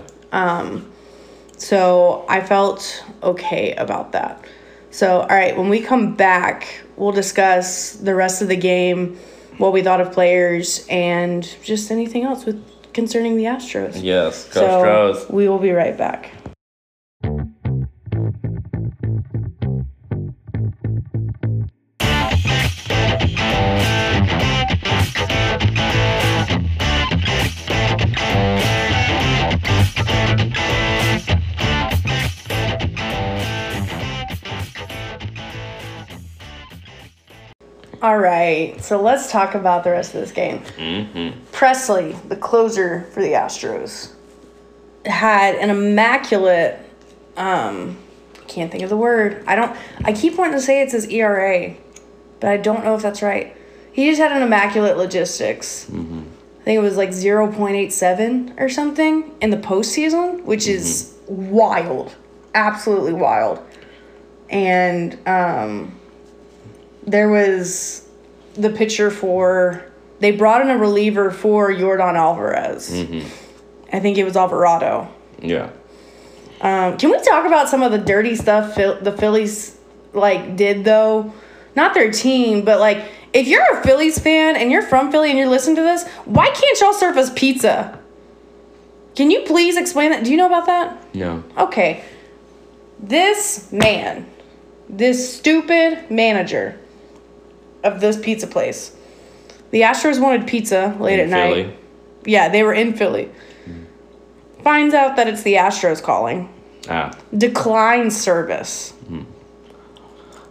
So 1.60 2.26
I 2.28 2.42
felt 2.42 3.04
okay 3.22 3.76
about 3.76 4.14
that. 4.14 4.44
So, 4.92 5.22
all 5.22 5.28
right, 5.28 5.56
when 5.56 5.70
we 5.70 5.82
come 5.82 6.16
back, 6.16 6.82
we'll 6.96 7.12
discuss 7.12 7.94
the 7.94 8.16
rest 8.16 8.42
of 8.42 8.48
the 8.48 8.56
game, 8.56 9.18
what 9.58 9.72
we 9.72 9.84
thought 9.84 10.02
of 10.02 10.12
players, 10.12 10.86
and 10.90 11.44
just 11.64 11.92
anything 11.92 12.24
else 12.24 12.46
with 12.46 12.64
concerning 12.94 13.38
the 13.38 13.44
Astros. 13.44 14.02
Yes. 14.02 14.46
Go 14.46 14.62
so 14.62 14.80
Stros. 14.80 15.30
we 15.30 15.48
will 15.48 15.60
be 15.60 15.72
right 15.72 15.96
back. 15.98 16.32
All 38.10 38.18
right, 38.18 38.84
so 38.84 39.00
let's 39.00 39.32
talk 39.32 39.54
about 39.54 39.84
the 39.84 39.92
rest 39.92 40.16
of 40.16 40.22
this 40.22 40.32
game. 40.32 40.62
Mm-hmm. 40.78 41.42
Pressly, 41.56 42.18
the 42.28 42.36
closer 42.36 43.04
for 43.12 43.22
the 43.22 43.34
Astros, 43.34 44.14
had 45.06 45.54
an 45.54 45.70
immaculate 45.70 46.80
um 47.38 48.00
can't 48.48 48.72
think 48.72 48.82
of 48.82 48.90
the 48.90 48.98
word. 48.98 49.44
I 49.46 49.56
don't 49.56 49.78
I 50.04 50.14
keep 50.14 50.40
wanting 50.40 50.54
to 50.54 50.60
say 50.60 50.82
it's 50.82 50.94
his 50.94 51.06
ERA, 51.08 51.76
but 52.40 52.50
I 52.50 52.58
don't 52.58 52.84
know 52.84 52.96
if 52.96 53.04
that's 53.04 53.22
right. 53.22 53.56
He 53.92 54.10
just 54.10 54.20
had 54.20 54.32
an 54.32 54.42
immaculate 54.42 54.98
logistics. 54.98 55.88
I 56.62 56.64
think 56.64 56.78
it 56.80 56.82
was 56.82 56.98
like 56.98 57.10
0.87 57.10 58.60
or 58.60 58.70
something 58.70 59.38
in 59.40 59.52
the 59.52 59.58
postseason, 59.58 60.44
which 60.46 60.68
is 60.68 61.14
wild. 61.28 62.16
Absolutely 62.56 63.14
wild. 63.14 63.62
And 64.50 65.16
um 65.28 65.99
there 67.10 67.30
was 67.30 68.08
the 68.54 68.70
pitcher 68.70 69.10
for 69.10 69.84
they 70.20 70.32
brought 70.32 70.62
in 70.62 70.70
a 70.70 70.78
reliever 70.78 71.32
for 71.32 71.74
Jordan 71.74 72.16
Alvarez. 72.16 72.92
I 73.92 74.00
think 74.00 74.18
it 74.18 74.24
was 74.24 74.36
Alvarado. 74.36 75.08
Yeah. 75.42 75.70
Um, 76.62 76.98
can 76.98 77.10
we 77.10 77.20
talk 77.22 77.46
about 77.46 77.70
some 77.70 77.82
of 77.82 77.92
the 77.92 77.98
dirty 77.98 78.36
stuff 78.36 78.76
Phil- 78.76 79.00
the 79.02 79.14
Phillies 79.14 79.78
like 80.14 80.56
did 80.56 80.84
though? 80.84 81.34
Not 81.76 81.94
their 81.94 82.12
team, 82.12 82.66
but 82.66 82.80
like 82.80 83.06
if 83.32 83.48
you're 83.48 83.80
a 83.80 83.84
Phillies 83.84 84.20
fan 84.20 84.56
and 84.58 84.72
you're 84.72 84.82
from 84.82 85.12
Philly 85.12 85.30
and 85.30 85.38
you're 85.38 85.48
listening 85.48 85.78
to 85.78 85.82
this, 85.84 86.06
why 86.26 86.50
can't 86.50 86.80
y'all 86.82 86.94
serve 86.94 87.16
us 87.18 87.32
pizza? 87.34 87.98
Can 89.16 89.32
you 89.32 89.42
please 89.42 89.78
explain 89.78 90.12
that? 90.12 90.24
Do 90.24 90.32
you 90.32 90.38
know 90.38 90.48
about 90.48 90.66
that? 90.66 91.16
No. 91.16 91.44
Okay. 91.58 92.04
This 93.00 93.72
man, 93.72 94.26
this 94.90 95.38
stupid 95.38 96.12
manager 96.12 96.78
of 97.84 98.02
this 98.02 98.18
pizza 98.20 98.48
place. 98.48 98.96
The 99.72 99.82
Astros 99.82 100.20
wanted 100.22 100.48
pizza 100.48 100.96
late 101.00 101.20
In 101.20 101.32
at 101.34 101.48
Philly. 101.50 101.64
night. 101.64 101.78
Yeah, 102.26 102.50
they 102.50 102.64
were 102.64 102.74
in 102.74 102.94
Philly. 102.94 103.30
Finds 104.64 104.94
out 104.94 105.16
that 105.16 105.28
it's 105.28 105.44
the 105.44 105.54
Astros 105.56 106.02
calling. 106.04 106.50
Ah. 106.90 107.12
Decline 107.36 108.10
service. 108.12 108.94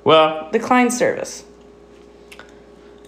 Well, 0.04 0.48
Decline 0.52 0.90
service. 0.90 1.44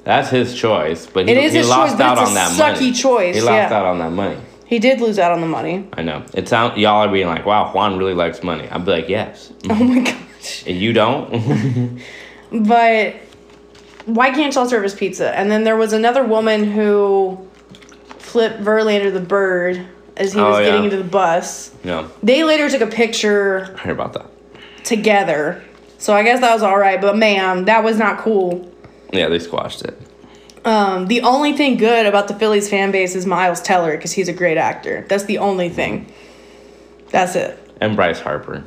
that's 0.05 0.29
his 0.31 0.55
choice, 0.59 1.07
but 1.07 1.27
he, 1.27 1.33
It 1.33 1.39
is 1.39 1.53
he 1.53 1.59
his 1.59 1.69
lost 1.69 1.93
choice, 1.93 1.99
but 1.99 2.05
out 2.07 2.13
it's 2.19 2.21
a 2.23 2.25
on 2.27 2.35
that 2.35 2.51
sucky 2.51 2.81
money. 2.81 2.93
choice, 2.93 3.35
He 3.37 3.41
lost 3.41 3.55
yeah. 3.71 3.73
out 3.79 3.87
on 3.87 3.99
that 4.01 4.11
money. 4.13 4.37
He 4.67 4.79
did 4.79 5.01
lose 5.01 5.19
out 5.19 5.33
on 5.33 5.41
the 5.41 5.47
money. 5.49 5.89
I 5.95 6.03
know. 6.03 6.25
It 6.35 6.49
sound 6.49 6.77
y'all 6.81 7.01
are 7.03 7.09
being 7.09 7.27
like, 7.27 7.45
"Wow, 7.45 7.73
Juan 7.73 7.97
really 7.99 8.15
likes 8.15 8.43
money." 8.43 8.69
I'd 8.69 8.85
be 8.85 8.91
like, 8.93 9.09
"Yes." 9.09 9.53
Oh 9.69 9.75
my 9.75 10.01
gosh. 10.05 10.65
And 10.67 10.77
you 10.77 10.93
don't? 10.93 12.01
But 12.53 13.15
why 14.07 14.31
can't 14.31 14.55
y'all 14.55 14.67
serve 14.69 14.85
us 14.85 14.95
pizza? 14.95 15.37
And 15.37 15.51
then 15.51 15.65
there 15.65 15.77
was 15.77 15.93
another 15.93 16.25
woman 16.25 16.65
who 16.65 17.39
flipped 18.19 18.61
Verlander 18.63 19.13
the 19.13 19.21
bird 19.21 19.87
as 20.17 20.33
he 20.33 20.41
Oh, 20.41 20.51
was 20.51 20.61
getting 20.61 20.85
into 20.85 20.97
the 20.97 21.05
bus. 21.05 21.73
no. 21.85 22.11
They 22.23 22.45
later 22.45 22.69
took 22.69 22.81
a 22.83 22.87
picture 22.87 23.75
I 23.77 23.81
heard 23.81 23.93
about 23.93 24.13
that. 24.15 24.27
together. 24.85 25.63
So 25.99 26.15
I 26.15 26.23
guess 26.23 26.41
that 26.41 26.53
was 26.53 26.63
all 26.63 26.79
right, 26.79 27.01
but 27.01 27.17
ma'am, 27.17 27.67
that 27.67 27.85
was 27.85 27.99
not 27.99 28.19
cool. 28.19 28.71
Yeah, 29.13 29.29
they 29.29 29.39
squashed 29.39 29.83
it. 29.83 29.99
Um, 30.65 31.07
the 31.07 31.23
only 31.23 31.55
thing 31.55 31.77
good 31.79 32.07
about 32.07 32.29
the 32.29 32.35
Phillies 32.35 32.69
fan 32.69 32.91
base 32.91 33.15
is 33.15 33.25
Miles 33.27 33.61
Teller 33.63 33.97
because 33.97 34.13
he's 34.13 34.29
a 34.29 34.33
great 34.33 34.59
actor. 34.59 35.05
That's 35.09 35.25
the 35.25 35.39
only 35.39 35.69
thing. 35.71 36.13
That's 37.11 37.35
it. 37.35 37.59
And 37.81 37.97
Bryce 37.97 38.21
Harper. 38.21 38.65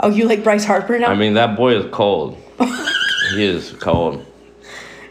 Oh, 0.00 0.10
you 0.10 0.26
like 0.26 0.42
Bryce 0.42 0.64
Harper 0.64 0.98
now? 0.98 1.08
I 1.08 1.14
mean, 1.14 1.34
that 1.34 1.56
boy 1.56 1.76
is 1.76 1.86
cold. 1.92 2.36
he 3.34 3.44
is 3.44 3.72
cold. 3.80 4.26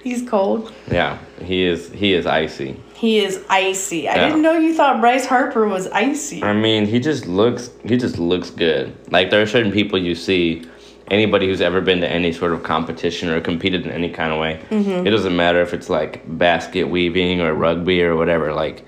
He's 0.04 0.28
cold. 0.28 0.74
Yeah, 0.92 1.18
he 1.44 1.64
is. 1.64 1.90
He 1.92 2.14
is 2.14 2.26
icy. 2.26 2.80
He 2.94 3.20
is 3.20 3.44
icy. 3.50 4.08
I 4.08 4.16
Yeah. 4.16 4.28
didn't 4.28 4.42
know 4.42 4.54
you 4.58 4.74
thought 4.74 5.00
Bryce 5.02 5.26
Harper 5.26 5.68
was 5.68 5.88
icy. 5.88 6.44
I 6.44 6.54
mean, 6.54 6.86
he 6.86 7.00
just 7.00 7.26
looks. 7.28 7.72
He 7.84 7.98
just 7.98 8.18
looks 8.20 8.50
good. 8.50 8.94
Like 9.12 9.30
there 9.30 9.42
are 9.42 9.48
certain 9.48 9.72
people 9.72 9.98
you 10.00 10.16
see. 10.16 10.64
Anybody 11.10 11.46
who's 11.48 11.60
ever 11.60 11.82
been 11.82 12.00
to 12.00 12.08
any 12.10 12.32
sort 12.32 12.54
of 12.54 12.64
competition 12.64 13.28
or 13.28 13.42
competed 13.42 13.86
in 13.86 13.92
any 13.92 14.10
kind 14.10 14.32
of 14.32 14.40
way, 14.40 14.62
Mm-hmm. 14.70 15.06
it 15.06 15.10
doesn't 15.10 15.36
matter 15.36 15.62
if 15.62 15.74
it's 15.74 15.90
like 15.90 16.22
basket 16.38 16.86
weaving 16.86 17.42
or 17.42 17.54
rugby 17.54 18.02
or 18.02 18.16
whatever. 18.16 18.54
Like 18.54 18.86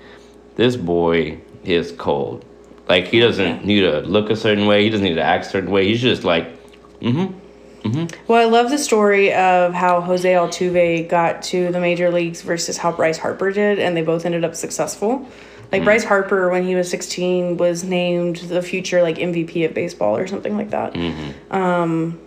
this 0.56 0.74
boy 0.74 1.36
is 1.64 1.92
cold. 1.92 2.42
Like 2.88 3.08
he 3.08 3.20
doesn't 3.20 3.66
need 3.66 3.80
to 3.80 4.00
look 4.00 4.30
a 4.30 4.36
certain 4.36 4.66
way. 4.66 4.84
He 4.84 4.88
doesn't 4.90 5.04
need 5.04 5.16
to 5.16 5.22
act 5.22 5.44
a 5.46 5.48
certain 5.50 5.70
way. 5.70 5.86
He's 5.86 6.00
just 6.00 6.24
like, 6.24 6.46
Mm-hmm. 7.84 8.22
Well, 8.26 8.40
I 8.40 8.50
love 8.50 8.70
the 8.70 8.78
story 8.78 9.32
of 9.32 9.74
how 9.74 10.00
Jose 10.00 10.30
Altuve 10.30 11.08
got 11.08 11.42
to 11.44 11.70
the 11.70 11.80
major 11.80 12.10
leagues 12.10 12.40
versus 12.40 12.78
how 12.78 12.92
Bryce 12.92 13.18
Harper 13.18 13.52
did, 13.52 13.78
and 13.78 13.96
they 13.96 14.02
both 14.02 14.24
ended 14.24 14.42
up 14.42 14.54
successful. 14.54 15.28
Like 15.70 15.80
mm-hmm. 15.80 15.84
Bryce 15.84 16.04
Harper, 16.04 16.48
when 16.50 16.64
he 16.64 16.74
was 16.74 16.88
16, 16.90 17.58
was 17.58 17.84
named 17.84 18.36
the 18.36 18.62
future 18.62 19.02
like 19.02 19.16
MVP 19.16 19.66
of 19.66 19.74
baseball 19.74 20.16
or 20.16 20.26
something 20.26 20.56
like 20.56 20.70
that. 20.70 20.94
Mm-hmm. 20.94 21.54
Um, 21.54 22.20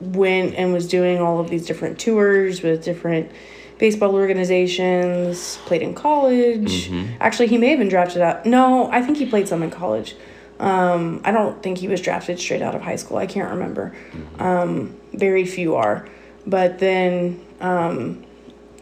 went 0.00 0.54
and 0.54 0.72
was 0.72 0.88
doing 0.88 1.18
all 1.20 1.38
of 1.38 1.50
these 1.50 1.66
different 1.66 1.98
tours 1.98 2.62
with 2.62 2.82
different 2.82 3.30
baseball 3.78 4.14
organizations. 4.14 5.58
Played 5.66 5.82
in 5.82 5.94
college. 5.94 6.90
Actually, 7.20 7.48
he 7.48 7.58
may 7.58 7.68
have 7.68 7.78
been 7.78 7.88
drafted 7.88 8.22
out. 8.22 8.44
No, 8.44 8.90
I 8.90 9.02
think 9.02 9.18
he 9.18 9.26
played 9.26 9.46
some 9.46 9.62
in 9.62 9.70
college. 9.70 10.16
Um, 10.60 11.22
I 11.24 11.32
don't 11.32 11.62
think 11.62 11.78
he 11.78 11.88
was 11.88 12.00
drafted 12.00 12.38
straight 12.38 12.62
out 12.62 12.74
of 12.74 12.82
high 12.82 12.96
school. 12.96 13.16
I 13.16 13.26
can't 13.26 13.50
remember. 13.50 13.94
Um, 14.38 14.94
very 15.14 15.44
few 15.46 15.74
are. 15.76 16.06
But 16.46 16.78
then 16.78 17.44
um, 17.60 18.24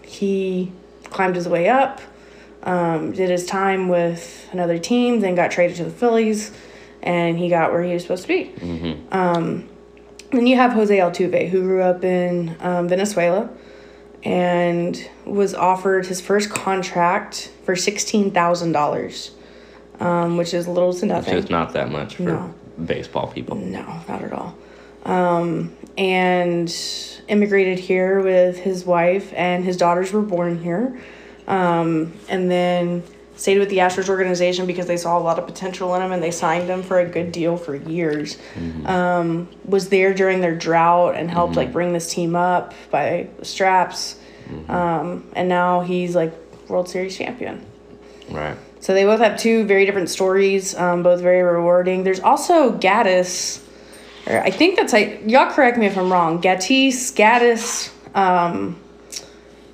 he 0.03 0.71
climbed 1.05 1.37
his 1.37 1.49
way 1.49 1.69
up, 1.69 2.01
um, 2.65 3.13
did 3.13 3.31
his 3.31 3.47
time 3.47 3.89
with 3.89 4.49
another 4.53 4.79
team, 4.79 5.21
then 5.21 5.35
got 5.35 5.51
traded 5.51 5.77
to 5.79 5.85
the 5.85 5.91
Phillies, 5.91 6.53
and 7.03 7.39
he 7.39 7.49
got 7.49 7.73
where 7.73 7.83
he 7.83 7.93
was 7.95 8.03
supposed 8.03 8.23
to 8.23 8.29
be. 8.29 8.53
Um, 9.13 9.69
then 10.33 10.47
you 10.47 10.57
have 10.57 10.73
Jose 10.73 10.95
Altuve, 10.97 11.49
who 11.49 11.63
grew 11.63 11.83
up 11.83 12.05
in 12.05 12.57
um, 12.61 12.89
Venezuela 12.89 13.49
and 14.25 15.09
was 15.25 15.55
offered 15.55 16.07
his 16.07 16.21
first 16.21 16.51
contract 16.51 17.51
for 17.65 17.75
$16,000, 17.75 19.31
um, 20.01 20.37
which 20.37 20.55
is 20.55 20.67
little 20.69 20.93
to 20.93 21.01
Which 21.01 21.09
nothing. 21.09 21.35
is 21.37 21.51
not 21.51 21.73
that 21.75 21.91
much 21.91 22.17
for 22.17 22.23
No. 22.23 22.55
baseball 22.85 23.27
people. 23.29 23.57
No, 23.57 23.85
not 24.09 24.23
at 24.23 24.33
all. 24.33 24.55
Um, 25.05 25.73
and 25.97 26.75
immigrated 27.29 27.79
here 27.79 28.21
with 28.21 28.59
his 28.59 28.85
wife, 28.85 29.33
and 29.35 29.65
his 29.65 29.77
daughters 29.77 30.13
were 30.13 30.23
born 30.23 30.63
here. 30.63 30.99
Um, 31.47 32.13
and 32.29 32.51
then 32.51 33.03
stayed 33.37 33.59
with 33.59 33.71
the 33.71 33.79
Astros 33.79 34.09
organization 34.09 34.67
because 34.67 34.87
they 34.87 34.97
saw 34.97 35.17
a 35.17 35.21
lot 35.21 35.39
of 35.39 35.47
potential 35.47 35.95
in 35.95 36.03
him 36.03 36.11
and 36.13 36.21
they 36.23 36.33
signed 36.33 36.69
him 36.69 36.83
for 36.83 36.99
a 36.99 37.07
good 37.07 37.31
deal 37.33 37.57
for 37.57 37.75
years. 37.77 38.37
Um, 38.85 39.49
was 39.65 39.89
there 39.91 40.13
during 40.13 40.41
their 40.41 40.57
drought 40.57 41.15
and 41.15 41.31
helped 41.31 41.55
like 41.57 41.73
bring 41.73 41.93
this 41.93 42.13
team 42.13 42.35
up 42.37 42.75
by 42.91 43.29
straps. 43.43 44.17
Um, 44.69 45.25
and 45.35 45.49
now 45.49 45.81
he's 45.83 46.15
like 46.17 46.33
World 46.69 46.89
Series 46.89 47.17
champion. 47.17 47.65
Right. 48.29 48.57
So 48.89 48.95
they 48.95 49.05
both 49.05 49.21
have 49.21 49.39
two 49.39 49.67
very 49.67 49.85
different 49.85 50.09
stories, 50.09 50.75
um, 50.75 51.03
both 51.03 51.21
very 51.21 51.43
rewarding. 51.43 52.05
There's 52.05 52.21
also 52.21 52.73
Gattis, 52.79 53.63
or 54.27 54.41
I 54.41 54.51
think 54.51 54.77
that's 54.77 54.95
like 54.95 55.25
y'all 55.27 55.53
correct 55.53 55.77
me 55.77 55.85
if 55.85 55.99
I'm 55.99 56.11
wrong. 56.11 56.41
Gattis 56.41 57.13
Gattis, 57.13 57.91
um, 58.17 58.81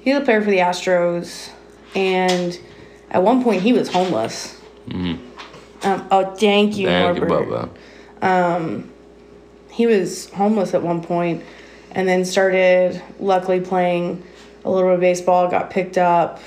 he's 0.00 0.16
a 0.16 0.20
player 0.20 0.42
for 0.42 0.50
the 0.50 0.58
Astros, 0.58 1.50
and 1.94 2.58
at 3.08 3.22
one 3.22 3.44
point 3.44 3.62
he 3.62 3.72
was 3.72 3.88
homeless. 3.88 4.60
Um, 5.84 6.08
oh, 6.10 6.34
thank 6.34 6.76
you, 6.76 6.88
Thank 6.88 7.20
you, 7.20 7.24
Norbert. 7.24 7.70
Bubba. 8.20 8.84
He 9.70 9.86
was 9.86 10.28
homeless 10.30 10.74
at 10.74 10.82
one 10.82 11.00
point, 11.00 11.44
and 11.92 12.08
then 12.08 12.24
started 12.24 13.00
luckily 13.20 13.60
playing 13.60 14.24
a 14.64 14.70
little 14.72 14.88
bit 14.88 14.94
of 14.94 15.00
baseball. 15.00 15.48
Got 15.48 15.70
picked 15.70 15.98
up. 15.98 16.40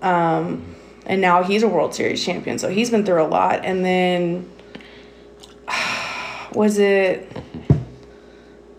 Um, 0.00 0.74
and 1.06 1.20
now 1.20 1.42
he's 1.42 1.62
a 1.62 1.68
World 1.68 1.94
Series 1.94 2.24
champion. 2.24 2.58
So 2.58 2.68
he's 2.68 2.90
been 2.90 3.04
through 3.04 3.22
a 3.22 3.28
lot. 3.28 3.64
And 3.64 3.84
then 3.84 4.50
was 6.52 6.78
it 6.78 7.30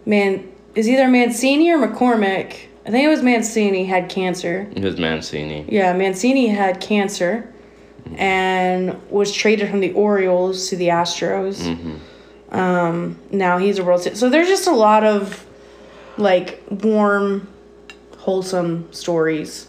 man? 0.06 0.52
Is 0.76 0.90
either 0.90 1.08
Mancini 1.08 1.72
or 1.72 1.78
McCormick? 1.78 2.68
I 2.86 2.92
think 2.92 3.04
it 3.04 3.08
was 3.08 3.24
Mancini 3.24 3.86
had 3.86 4.10
cancer. 4.10 4.70
It 4.76 4.84
was 4.84 5.00
Mancini. 5.00 5.66
Yeah, 5.70 5.94
Mancini 5.94 6.48
had 6.48 6.80
cancer, 6.82 7.52
and 8.18 9.02
was 9.10 9.32
traded 9.32 9.70
from 9.70 9.80
the 9.80 9.92
Orioles 9.94 10.70
to 10.70 10.76
the 10.76 10.90
Astros. 10.90 12.00
Um, 12.52 13.18
now 13.32 13.58
he's 13.58 13.80
a 13.80 13.84
World 13.84 14.02
Series. 14.02 14.20
So 14.20 14.30
there's 14.30 14.48
just 14.48 14.68
a 14.68 14.72
lot 14.72 15.04
of 15.04 15.46
like 16.18 16.64
warm, 16.70 17.48
wholesome 18.18 18.92
stories 18.94 19.68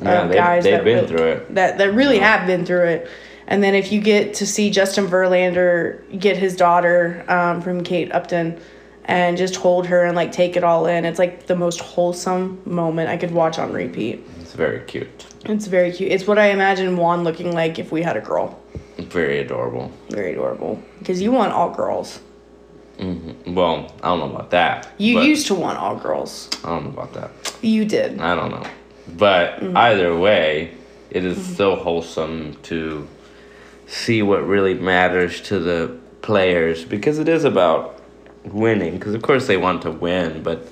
Yeah, 0.00 0.22
of 0.22 0.28
they, 0.28 0.34
guys 0.34 0.64
they've 0.64 0.72
that 0.74 0.84
been 0.84 0.96
really- 0.96 1.08
through 1.08 1.26
it. 1.28 1.54
that 1.54 1.78
that 1.78 1.92
really 1.94 2.18
have 2.18 2.46
been 2.46 2.64
through 2.66 2.84
it. 2.84 3.08
And 3.48 3.62
then 3.62 3.74
if 3.76 3.92
you 3.92 4.00
get 4.00 4.34
to 4.34 4.46
see 4.46 4.70
Justin 4.70 5.06
Verlander 5.06 6.00
get 6.18 6.36
his 6.36 6.56
daughter 6.56 7.24
um, 7.28 7.60
from 7.62 7.84
Kate 7.84 8.10
Upton 8.12 8.58
and 9.04 9.36
just 9.36 9.54
hold 9.54 9.86
her 9.86 10.04
and 10.04 10.16
like 10.16 10.32
take 10.32 10.56
it 10.56 10.64
all 10.64 10.86
in, 10.86 11.04
it's 11.04 11.18
like 11.20 11.46
the 11.46 11.54
most 11.54 11.78
wholesome 11.80 12.60
moment 12.64 13.08
I 13.08 13.16
could 13.16 13.30
watch 13.30 13.58
on 13.60 13.72
repeat. 13.72 14.26
It's 14.40 14.52
very 14.52 14.80
cute. 14.80 15.26
It's 15.44 15.68
very 15.68 15.92
cute. 15.92 16.10
It's 16.10 16.26
what 16.26 16.40
I 16.40 16.46
imagine 16.46 16.96
Juan 16.96 17.22
looking 17.22 17.52
like 17.52 17.78
if 17.78 17.92
we 17.92 18.02
had 18.02 18.16
a 18.16 18.20
girl. 18.20 18.60
Very 18.98 19.38
adorable. 19.38 19.92
Very 20.10 20.32
adorable. 20.32 20.82
Because 20.98 21.22
you 21.22 21.30
want 21.30 21.52
all 21.52 21.70
girls. 21.70 22.18
Well, 22.98 23.92
I 24.02 24.08
don't 24.08 24.18
know 24.18 24.30
about 24.34 24.50
that. 24.50 24.88
You 24.98 25.20
used 25.20 25.46
to 25.48 25.54
want 25.54 25.78
all 25.78 25.94
girls. 25.96 26.48
I 26.64 26.70
don't 26.70 26.84
know 26.84 26.90
about 26.90 27.12
that. 27.14 27.30
You 27.62 27.84
did. 27.84 28.18
I 28.20 28.34
don't 28.34 28.50
know. 28.50 28.66
But 29.08 29.60
Mm-hmm. 29.60 29.76
either 29.76 30.16
way, 30.16 30.72
it 31.10 31.24
is 31.24 31.42
still 31.54 31.76
wholesome 31.76 32.54
to 32.64 33.06
see 33.86 34.22
what 34.22 34.46
really 34.46 34.74
matters 34.74 35.40
to 35.42 35.58
the 35.60 35.96
players 36.22 36.84
because 36.84 37.18
it 37.18 37.28
is 37.28 37.44
about 37.44 38.00
winning. 38.44 38.94
Because 38.98 39.14
of 39.14 39.22
course 39.22 39.46
they 39.46 39.56
want 39.56 39.82
to 39.82 39.90
win, 39.90 40.42
but 40.42 40.66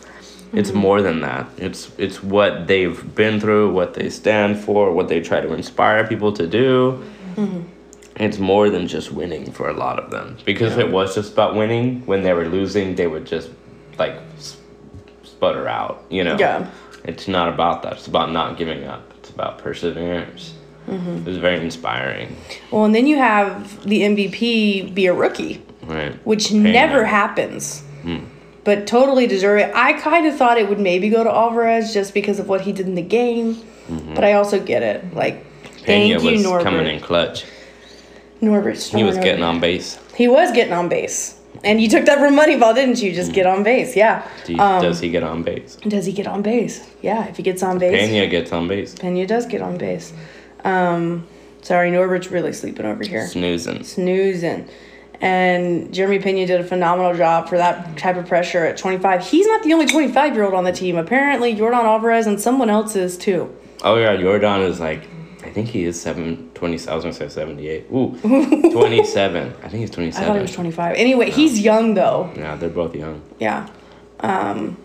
it's 0.52 0.70
Mm-hmm. 0.70 0.78
more 0.78 1.02
than 1.02 1.20
that. 1.20 1.48
It's 1.56 1.90
it's 1.98 2.22
what 2.22 2.66
they've 2.66 3.14
been 3.14 3.40
through, 3.40 3.72
what 3.72 3.94
they 3.94 4.10
stand 4.10 4.58
for, 4.58 4.92
what 4.92 5.08
they 5.08 5.20
try 5.20 5.40
to 5.40 5.52
inspire 5.52 6.06
people 6.06 6.32
to 6.32 6.46
do. 6.46 7.02
Mm-hmm. 7.36 7.60
It's 8.16 8.38
more 8.38 8.70
than 8.70 8.86
just 8.86 9.10
winning 9.10 9.50
for 9.50 9.68
a 9.68 9.72
lot 9.72 9.98
of 9.98 10.10
them. 10.12 10.36
Because 10.44 10.72
if 10.74 10.78
it 10.78 10.90
was 10.92 11.16
just 11.16 11.32
about 11.32 11.56
winning, 11.56 12.06
when 12.06 12.22
they 12.22 12.32
were 12.32 12.46
losing, 12.48 12.94
they 12.94 13.08
would 13.08 13.26
just 13.26 13.50
like 13.98 14.14
sputter 15.22 15.66
out. 15.68 16.04
You 16.10 16.24
know. 16.24 16.36
Yeah. 16.38 16.70
It's 17.04 17.28
not 17.28 17.48
about 17.52 17.82
that. 17.82 17.94
It's 17.94 18.06
about 18.06 18.32
not 18.32 18.56
giving 18.56 18.84
up. 18.84 19.12
It's 19.18 19.30
about 19.30 19.58
perseverance. 19.58 20.54
Mm-hmm. 20.88 21.16
It 21.18 21.24
was 21.26 21.36
very 21.38 21.60
inspiring. 21.64 22.36
Well, 22.70 22.84
and 22.84 22.94
then 22.94 23.06
you 23.06 23.16
have 23.16 23.84
the 23.84 24.02
MVP 24.02 24.94
be 24.94 25.06
a 25.06 25.14
rookie. 25.14 25.62
Right. 25.82 26.14
which 26.26 26.48
Pena. 26.48 26.72
never 26.72 27.04
happens. 27.04 27.82
But 28.64 28.86
totally 28.86 29.26
deserve 29.26 29.58
it. 29.60 29.70
I 29.74 29.92
kind 29.92 30.26
of 30.26 30.34
thought 30.34 30.56
it 30.56 30.66
would 30.70 30.80
maybe 30.80 31.10
go 31.10 31.22
to 31.22 31.30
Alvarez 31.30 31.92
just 31.92 32.14
because 32.14 32.38
of 32.38 32.48
what 32.48 32.62
he 32.62 32.72
did 32.72 32.86
in 32.86 32.94
the 32.94 33.02
game. 33.02 33.60
But 34.14 34.24
I 34.24 34.32
also 34.32 34.58
get 34.58 34.82
it. 34.82 35.14
Like, 35.14 35.44
Pena 35.82 36.18
thank 36.18 36.22
you, 36.24 36.30
was 36.32 36.42
Norbert. 36.42 36.64
coming 36.64 36.86
in 36.86 37.00
clutch. 37.00 37.44
Norbert 38.40 38.78
He 38.82 39.04
was 39.04 39.18
Storno. 39.18 39.22
getting 39.22 39.44
on 39.44 39.60
base. 39.60 39.98
He 40.16 40.26
was 40.26 40.50
getting 40.52 40.72
on 40.72 40.88
base. 40.88 41.38
And 41.64 41.80
you 41.80 41.88
took 41.88 42.04
that 42.06 42.18
from 42.18 42.34
Moneyball, 42.36 42.74
didn't 42.74 43.00
you? 43.02 43.12
Just 43.12 43.32
get 43.32 43.46
on 43.46 43.62
base. 43.62 43.96
Yeah. 43.96 44.26
Do- 44.44 44.58
Um, 44.58 44.82
does 44.82 45.00
he 45.00 45.08
get 45.08 45.22
on 45.22 45.42
base? 45.42 45.76
Does 45.76 46.06
he 46.06 46.12
get 46.12 46.26
on 46.26 46.42
base? 46.42 46.86
Yeah, 47.02 47.26
if 47.28 47.36
he 47.36 47.42
gets 47.42 47.62
on 47.62 47.78
base. 47.78 47.98
Pena 48.08 48.26
gets 48.26 48.52
on 48.52 48.68
base. 48.68 48.94
Pena 48.94 49.26
does 49.26 49.46
get 49.46 49.62
on 49.62 49.78
base. 49.78 50.12
Um, 50.64 51.26
sorry, 51.62 51.90
Norbert's 51.90 52.30
really 52.30 52.52
sleeping 52.52 52.86
over 52.86 53.02
here. 53.04 53.26
Snoozing. 53.26 53.82
snoozing. 53.84 54.68
And 55.20 55.92
Jeremy 55.94 56.18
Pena 56.18 56.46
did 56.46 56.60
a 56.60 56.64
phenomenal 56.64 57.14
job 57.14 57.48
for 57.48 57.56
that 57.56 57.96
type 57.96 58.16
of 58.16 58.26
pressure 58.26 58.64
at 58.66 58.76
25. 58.76 59.26
He's 59.26 59.46
not 59.46 59.62
the 59.62 59.72
only 59.72 59.86
25 59.86 60.34
year 60.34 60.44
old 60.44 60.54
on 60.54 60.64
the 60.64 60.72
team. 60.72 60.96
Apparently, 60.96 61.54
Jordan 61.54 61.80
Alvarez 61.80 62.26
and 62.26 62.38
someone 62.40 62.68
else 62.68 62.94
is 62.96 63.16
too. 63.16 63.54
Oh 63.82 63.96
yeah, 63.96 64.16
Jordan 64.16 64.62
is 64.62 64.80
like, 64.80 65.02
I 65.44 65.50
think 65.50 65.68
he 65.68 65.84
is 65.84 65.98
seven 66.00 66.50
twenty. 66.54 66.74
I 66.88 66.94
was 66.94 67.04
gonna 67.04 67.12
say 67.14 67.28
seventy 67.28 67.68
eight. 67.68 67.86
Ooh, 67.92 68.16
twenty 68.72 69.04
seven. 69.04 69.52
I 69.62 69.68
think 69.68 69.80
he's 69.80 69.90
twenty-seven. 69.90 70.24
I 70.24 70.28
thought 70.28 70.36
he 70.36 70.42
was 70.42 70.52
25. 70.52 70.96
Anyway, 70.96 71.30
he's 71.30 71.60
young 71.60 71.94
though. 71.94 72.32
Yeah, 72.36 72.56
they're 72.56 72.68
both 72.70 72.94
young. 72.94 73.22
Yeah. 73.38 73.68
Um, 74.20 74.76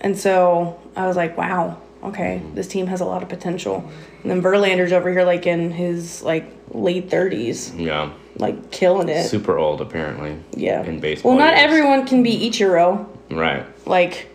and 0.00 0.18
so 0.18 0.80
I 0.96 1.06
was 1.06 1.16
like, 1.16 1.36
wow, 1.38 1.78
okay, 2.02 2.42
this 2.54 2.68
team 2.68 2.86
has 2.88 3.00
a 3.00 3.04
lot 3.04 3.22
of 3.22 3.28
potential. 3.28 3.88
And 4.22 4.30
then 4.30 4.42
Verlander's 4.42 4.92
over 4.92 5.10
here, 5.10 5.24
like 5.24 5.46
in 5.46 5.70
his 5.70 6.22
like 6.22 6.50
late 6.70 7.08
30s, 7.08 7.78
Yeah, 7.78 8.12
like 8.36 8.70
killing 8.70 9.08
it. 9.08 9.24
super 9.28 9.56
old 9.58 9.80
apparently. 9.80 10.38
yeah. 10.52 10.82
in 10.82 11.00
baseball 11.00 11.32
Well, 11.32 11.38
not 11.38 11.56
years. 11.56 11.64
everyone 11.64 12.06
can 12.06 12.22
be 12.22 12.50
Ichiro. 12.50 13.06
Right. 13.30 13.64
Like, 13.86 14.28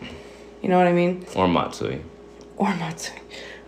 you 0.64 0.70
know 0.70 0.78
what 0.78 0.88
I 0.88 0.94
mean? 0.94 1.26
Or 1.36 1.48
Matsui. 1.48 2.02
Or 2.58 2.70
Matsui. 2.76 3.20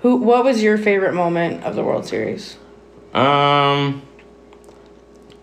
Who? 0.01 0.15
What 0.15 0.43
was 0.43 0.63
your 0.63 0.77
favorite 0.79 1.13
moment 1.13 1.63
of 1.63 1.75
the 1.75 1.83
World 1.83 2.07
Series? 2.07 2.57
Um, 3.13 4.01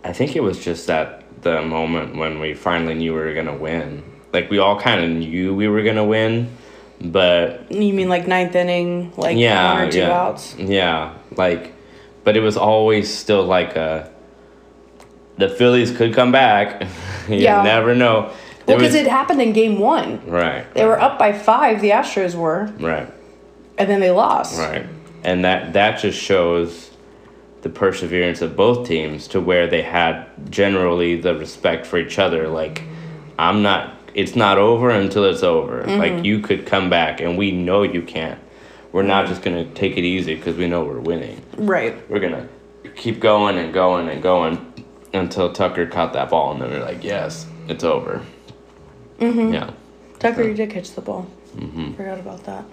I 0.04 0.12
think 0.12 0.36
it 0.36 0.42
was 0.42 0.58
just 0.58 0.86
that 0.86 1.24
the 1.42 1.62
moment 1.62 2.16
when 2.16 2.40
we 2.40 2.54
finally 2.54 2.94
knew 2.94 3.14
we 3.14 3.20
were 3.20 3.34
gonna 3.34 3.56
win. 3.56 4.02
Like 4.32 4.50
we 4.50 4.58
all 4.58 4.78
kind 4.80 5.04
of 5.04 5.10
knew 5.10 5.54
we 5.54 5.68
were 5.68 5.82
gonna 5.82 6.04
win, 6.04 6.50
but 7.00 7.70
You 7.70 7.92
mean 7.92 8.08
like 8.08 8.26
ninth 8.26 8.54
inning, 8.54 9.12
like 9.16 9.36
yeah, 9.36 9.74
one 9.74 9.88
or 9.88 9.92
two 9.92 9.98
yeah, 9.98 10.20
outs? 10.22 10.54
yeah, 10.58 11.14
like, 11.36 11.72
but 12.24 12.36
it 12.36 12.40
was 12.40 12.56
always 12.56 13.12
still 13.12 13.44
like 13.44 13.76
a. 13.76 14.10
The 15.36 15.48
Phillies 15.48 15.96
could 15.96 16.14
come 16.14 16.32
back. 16.32 16.82
you 17.28 17.36
Yeah. 17.36 17.62
never 17.62 17.94
know. 17.94 18.32
Well, 18.66 18.76
because 18.76 18.94
it 18.94 19.06
happened 19.06 19.40
in 19.40 19.52
Game 19.52 19.78
One. 19.78 20.20
right, 20.26 20.66
They 20.74 20.84
were 20.84 21.00
up 21.00 21.18
by 21.18 21.32
five. 21.32 21.80
The 21.80 21.90
Astros 21.90 22.34
were, 22.34 22.66
right, 22.80 23.08
and 23.78 23.88
then 23.88 24.00
they 24.00 24.10
lost. 24.10 24.58
right, 24.58 24.84
and 25.24 25.44
that 25.44 25.72
that 25.74 26.00
just 26.00 26.18
shows 26.20 26.87
the 27.68 27.78
perseverance 27.78 28.40
of 28.40 28.56
both 28.56 28.86
teams 28.86 29.28
to 29.28 29.40
where 29.40 29.66
they 29.66 29.82
had 29.82 30.26
generally 30.50 31.20
the 31.20 31.34
respect 31.34 31.86
for 31.86 31.98
each 31.98 32.18
other. 32.18 32.48
Like, 32.48 32.82
I'm 33.38 33.62
not. 33.62 33.94
It's 34.14 34.34
not 34.34 34.58
over 34.58 34.90
until 34.90 35.24
it's 35.24 35.42
over. 35.42 35.84
Like 35.84 36.24
you 36.24 36.40
could 36.40 36.66
come 36.66 36.90
back, 36.90 37.20
and 37.20 37.38
we 37.38 37.52
know 37.52 37.82
you 37.82 38.02
can't. 38.02 38.40
We're 38.90 39.02
not 39.02 39.26
just 39.26 39.42
gonna 39.42 39.66
take 39.74 39.96
it 39.96 40.04
easy 40.04 40.34
because 40.34 40.56
we 40.56 40.66
know 40.66 40.82
we're 40.82 40.98
winning. 40.98 41.40
Right. 41.56 42.08
We're 42.10 42.20
gonna 42.20 42.48
keep 42.96 43.20
going 43.20 43.58
and 43.58 43.72
going 43.72 44.08
and 44.08 44.22
going 44.22 44.84
until 45.12 45.52
Tucker 45.52 45.86
caught 45.86 46.14
that 46.14 46.30
ball, 46.30 46.52
and 46.52 46.62
then 46.62 46.70
we're 46.70 46.84
like, 46.84 47.04
yes, 47.04 47.46
it's 47.68 47.84
over. 47.84 48.24
Mm-hmm. 49.20 49.52
Yeah. 49.52 49.70
Tucker, 50.18 50.42
you 50.42 50.54
did 50.54 50.70
catch 50.70 50.92
the 50.94 51.00
ball. 51.00 51.30
I 51.56 51.92
forgot 51.96 52.18
about 52.18 52.44
that. 52.44 52.64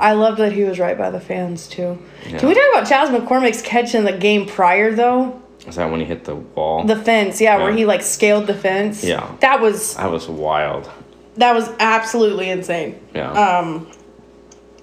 I 0.00 0.12
loved 0.12 0.38
that 0.38 0.52
he 0.52 0.64
was 0.64 0.78
right 0.78 0.96
by 0.96 1.10
the 1.10 1.20
fans 1.20 1.68
too. 1.68 1.98
Yeah. 2.26 2.38
Can 2.38 2.48
we 2.48 2.54
talk 2.54 2.64
about 2.72 2.88
Chas 2.88 3.10
McCormick's 3.10 3.62
catch 3.62 3.94
in 3.94 4.04
the 4.04 4.12
game 4.12 4.46
prior 4.46 4.92
though? 4.94 5.40
Is 5.66 5.76
that 5.76 5.90
when 5.90 6.00
he 6.00 6.06
hit 6.06 6.24
the 6.24 6.36
wall? 6.36 6.84
The 6.84 6.96
fence, 6.96 7.40
yeah, 7.40 7.56
where 7.56 7.72
he 7.72 7.86
like 7.86 8.02
scaled 8.02 8.46
the 8.46 8.54
fence. 8.54 9.02
Yeah. 9.02 9.34
That 9.40 9.60
was 9.60 9.94
that 9.96 10.10
was 10.10 10.28
wild. 10.28 10.90
that 11.36 11.54
was 11.54 11.70
absolutely 11.80 12.50
insane. 12.50 13.00
Yeah. 13.14 13.30
Um, 13.32 13.90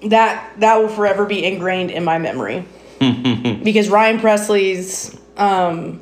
that 0.04 0.52
that 0.58 0.76
will 0.76 0.88
forever 0.88 1.24
be 1.24 1.44
ingrained 1.44 1.90
in 1.90 2.04
my 2.04 2.18
memory 2.18 2.64
because 2.98 3.88
Ryan 3.88 4.18
Pressly's 4.18 5.16
um, 5.36 6.00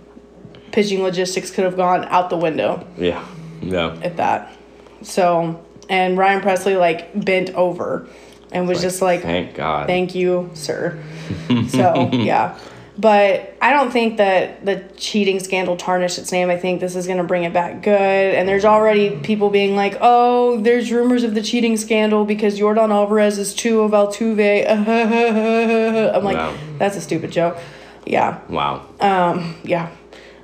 pitching 0.72 1.02
logistics 1.02 1.50
could 1.50 1.64
have 1.64 1.76
gone 1.76 2.04
out 2.06 2.30
the 2.30 2.36
window 2.36 2.86
yeah. 2.96 3.26
Yeah. 3.60 3.98
at 4.02 4.16
that. 4.16 4.56
So 5.02 5.62
and 5.90 6.16
Ryan 6.16 6.40
Presley 6.40 6.76
like 6.76 7.10
bent 7.24 7.50
over 7.50 8.08
and 8.52 8.66
was 8.68 8.80
just 8.80 9.00
like, 9.02 9.22
Thank 9.22 9.54
God. 9.54 9.86
"Thank 9.86 10.14
you, 10.14 10.50
sir." 10.54 10.98
so 11.68 12.10
yeah. 12.12 12.58
But 12.98 13.56
I 13.62 13.72
don't 13.72 13.90
think 13.90 14.18
that 14.18 14.66
the 14.66 14.84
cheating 14.98 15.40
scandal 15.40 15.74
tarnished 15.78 16.18
its 16.18 16.32
name. 16.32 16.50
I 16.50 16.58
think 16.58 16.80
this 16.80 16.94
is 16.96 17.06
going 17.06 17.16
to 17.16 17.24
bring 17.24 17.44
it 17.44 17.52
back 17.52 17.82
good. 17.82 18.34
And 18.34 18.46
there's 18.46 18.66
already 18.66 19.16
people 19.20 19.48
being 19.48 19.74
like, 19.74 19.96
oh, 20.02 20.60
there's 20.60 20.92
rumors 20.92 21.22
of 21.24 21.34
the 21.34 21.40
cheating 21.40 21.78
scandal 21.78 22.26
because 22.26 22.58
Yordan 22.58 22.90
Alvarez 22.90 23.38
is 23.38 23.54
two 23.54 23.80
of 23.80 23.92
Altuve. 23.92 24.68
I'm 26.14 26.24
like, 26.24 26.36
Wow. 26.36 26.54
that's 26.76 26.96
a 26.96 27.00
stupid 27.00 27.32
joke. 27.32 27.56
Yeah. 28.04 28.40
wow. 28.50 28.84
Um, 29.00 29.56
Yeah. 29.64 29.88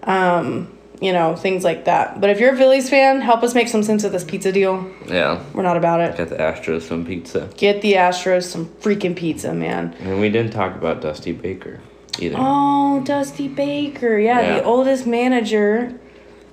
Um, 0.04 0.75
you 1.00 1.12
know, 1.12 1.37
things 1.37 1.62
like 1.64 1.85
that. 1.85 2.20
But 2.20 2.30
if 2.30 2.40
you're 2.40 2.54
a 2.54 2.56
Phillies 2.56 2.88
fan, 2.88 3.20
help 3.20 3.42
us 3.42 3.54
make 3.54 3.68
some 3.68 3.82
sense 3.82 4.02
of 4.04 4.12
this 4.12 4.24
pizza 4.24 4.50
deal. 4.52 4.90
yeah. 5.06 5.42
We're 5.52 5.62
not 5.62 5.76
about 5.76 6.00
it. 6.00 6.16
Get 6.16 6.28
the 6.30 6.37
Astros 6.37 6.82
some 6.82 7.04
pizza. 7.04 7.50
Get 7.56 7.82
the 7.82 7.94
Astros 7.94 8.44
some 8.44 8.66
freaking 8.80 9.14
pizza, 9.16 9.52
man. 9.52 9.94
And 10.00 10.20
we 10.20 10.30
didn't 10.30 10.52
talk 10.52 10.74
about 10.74 11.00
Dusty 11.02 11.32
Baker 11.32 11.80
either. 12.18 12.37
Oh, 12.38 13.02
Dusty 13.04 13.46
Baker. 13.48 14.18
Yeah, 14.18 14.40
Yeah. 14.40 14.54
the 14.59 14.64
oldest 14.64 15.06
manager 15.06 15.92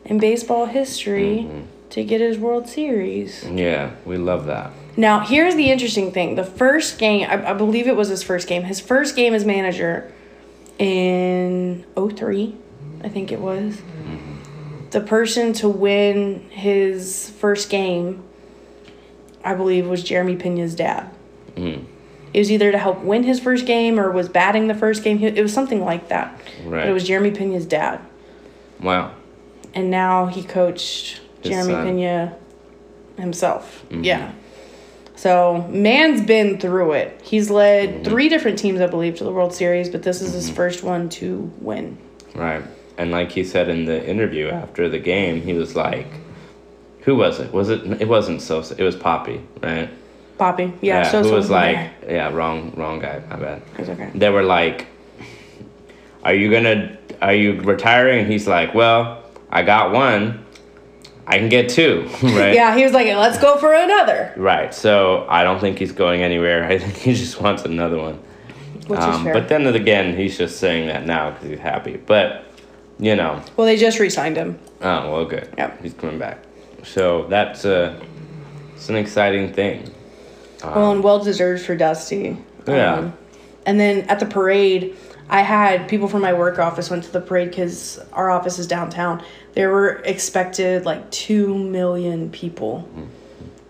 in 0.05 0.17
baseball 0.19 0.65
history 0.65 1.47
Mm-hmm. 1.47 1.61
to 1.91 2.03
get 2.03 2.19
his 2.19 2.37
World 2.37 2.67
Series. 2.67 3.45
Yeah, 3.45 3.91
we 4.05 4.17
love 4.17 4.45
that. 4.47 4.71
Now, 4.97 5.21
here's 5.21 5.55
the 5.55 5.71
interesting 5.71 6.11
thing. 6.11 6.35
The 6.35 6.43
first 6.43 6.99
game, 6.99 7.25
I, 7.29 7.51
I 7.51 7.53
believe 7.53 7.87
it 7.87 7.95
was 7.95 8.09
his 8.09 8.21
first 8.23 8.47
game. 8.47 8.63
His 8.63 8.79
first 8.81 9.15
game 9.15 9.33
as 9.33 9.45
manager 9.45 10.11
in 10.77 11.85
03, 11.95 12.55
I 13.03 13.09
think 13.09 13.31
it 13.31 13.39
was. 13.39 13.81
The 14.93 15.01
person 15.01 15.53
to 15.53 15.67
win 15.69 16.45
his 16.51 17.29
first 17.39 17.69
game, 17.71 18.23
I 19.43 19.55
believe, 19.55 19.87
was 19.87 20.03
Jeremy 20.03 20.35
Pena's 20.35 20.75
dad. 20.75 21.09
Mm. 21.55 21.85
It 22.31 22.39
was 22.39 22.51
either 22.51 22.71
to 22.71 22.77
help 22.77 23.01
win 23.01 23.23
his 23.23 23.39
first 23.39 23.65
game 23.65 23.99
or 23.99 24.11
was 24.11 24.29
batting 24.29 24.67
the 24.67 24.75
first 24.75 25.03
game. 25.03 25.21
It 25.23 25.41
was 25.41 25.51
something 25.51 25.83
like 25.83 26.09
that. 26.09 26.39
But 26.63 26.69
Right. 26.71 26.87
it 26.87 26.91
was 26.93 27.03
Jeremy 27.03 27.31
Pena's 27.31 27.65
dad. 27.65 27.99
Wow. 28.81 29.11
And 29.73 29.89
now 29.89 30.27
he 30.27 30.43
coached 30.43 31.21
His 31.41 31.51
Jeremy 31.51 31.73
son. 31.73 31.85
Pena 31.87 32.35
himself. 33.17 33.83
Mhm. 33.89 34.05
Yeah. 34.05 34.31
So, 35.15 35.65
man's 35.69 36.21
been 36.21 36.59
through 36.59 36.93
it. 36.93 37.19
He's 37.23 37.49
led 37.49 37.89
Mm-hmm. 37.89 38.03
three 38.03 38.29
different 38.29 38.59
teams, 38.59 38.79
I 38.81 38.87
believe, 38.87 39.15
to 39.17 39.23
the 39.23 39.31
World 39.31 39.53
Series, 39.53 39.89
but 39.89 40.03
this 40.03 40.21
is 40.21 40.33
his 40.33 40.49
first 40.49 40.83
one 40.83 41.09
to 41.09 41.51
win. 41.61 41.97
Right. 42.35 42.63
And 42.97 43.11
like 43.11 43.31
he 43.31 43.43
said 43.43 43.69
in 43.69 43.85
the 43.85 44.07
interview 44.07 44.49
after 44.49 44.87
the 44.87 44.99
game, 44.99 45.41
he 45.41 45.53
was 45.53 45.75
like, 45.75 46.07
"Who 47.01 47.15
was 47.15 47.39
it? 47.39 47.51
Was 47.51 47.69
it? 47.69 48.01
It 48.01 48.07
wasn't 48.07 48.41
Sosa. 48.41 48.75
It 48.77 48.83
was 48.83 48.95
Poppy, 48.95 49.41
right? 49.61 49.89
Poppy. 50.37 50.73
Yeah, 50.81 51.03
so 51.03 51.23
who 51.23 51.29
so 51.29 51.35
was 51.35 51.49
like, 51.49 51.91
yeah, 52.07 52.29
wrong, 52.29 52.73
wrong 52.75 52.99
guy. 52.99 53.21
My 53.29 53.35
bad. 53.35 53.61
It's 53.77 53.89
okay. 53.89 54.11
They 54.13 54.29
were 54.29 54.43
like, 54.43 54.87
"Are 56.23 56.33
you 56.33 56.51
gonna? 56.51 56.97
Are 57.21 57.33
you 57.33 57.61
retiring?" 57.61 58.19
And 58.19 58.31
he's 58.31 58.47
like, 58.47 58.73
"Well, 58.73 59.23
I 59.49 59.63
got 59.63 59.91
one. 59.91 60.43
I 61.25 61.37
can 61.37 61.49
get 61.49 61.69
two, 61.69 62.09
right? 62.23 62.53
Yeah, 62.53 62.75
he 62.75 62.83
was 62.83 62.91
like, 62.91 63.07
let's 63.07 63.37
go 63.37 63.57
for 63.57 63.73
another, 63.73 64.33
Right. 64.35 64.73
So 64.73 65.25
I 65.29 65.43
don't 65.43 65.59
think 65.59 65.77
he's 65.77 65.91
going 65.91 66.21
anywhere. 66.21 66.65
I 66.69 66.77
think 66.77 66.95
he 66.95 67.13
just 67.13 67.39
wants 67.39 67.63
another 67.63 67.97
one. 67.97 68.19
which 68.87 68.99
is 68.99 69.05
Um, 69.05 69.23
but 69.25 69.47
then 69.47 69.65
again, 69.67 70.17
he's 70.17 70.37
just 70.37 70.59
saying 70.59 70.87
that 70.87 71.05
now 71.05 71.31
because 71.31 71.49
he's 71.49 71.59
happy. 71.59 71.97
But 71.97 72.45
you 72.99 73.15
know, 73.15 73.41
well, 73.57 73.65
they 73.67 73.77
just 73.77 73.99
re 73.99 74.09
signed 74.09 74.37
him. 74.37 74.59
oh 74.81 75.11
well, 75.11 75.25
good. 75.25 75.49
Yep. 75.57 75.81
He's 75.81 75.93
coming 75.93 76.19
back. 76.19 76.39
So 76.83 77.25
that's 77.27 77.65
uh, 77.65 77.99
it's 78.75 78.89
an 78.89 78.95
exciting 78.95 79.53
thing. 79.53 79.91
Well, 80.63 80.91
and 80.91 81.03
well 81.03 81.21
deserved 81.23 81.65
for 81.65 81.75
Dusty. 81.75 82.29
Um, 82.29 82.43
Yeah. 82.67 82.93
Um, 82.95 83.13
and 83.65 83.79
then 83.79 84.01
at 84.09 84.19
the 84.19 84.25
parade, 84.25 84.95
I 85.29 85.41
had 85.41 85.87
people 85.87 86.07
from 86.07 86.21
my 86.21 86.33
work 86.33 86.59
office 86.59 86.89
went 86.89 87.03
to 87.05 87.11
the 87.11 87.21
parade 87.21 87.49
because 87.49 87.99
our 88.13 88.29
office 88.29 88.59
is 88.59 88.67
downtown. 88.67 89.23
There 89.53 89.69
were 89.71 90.01
expected 90.05 90.85
like 90.85 91.09
two 91.11 91.57
million 91.57 92.29
people 92.29 92.87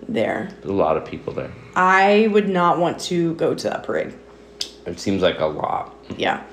there. 0.07 0.49
There's 0.61 0.69
a 0.71 0.73
lot 0.73 0.97
of 0.97 1.05
people 1.05 1.33
there. 1.33 1.51
I 1.75 2.27
would 2.31 2.49
not 2.49 2.79
want 2.79 2.99
to 3.01 3.33
go 3.35 3.53
to 3.55 3.69
that 3.69 3.83
parade. 3.83 4.13
It 4.85 4.99
seems 4.99 5.21
like 5.21 5.39
a 5.39 5.45
lot. 5.45 5.95
Yeah. 6.17 6.43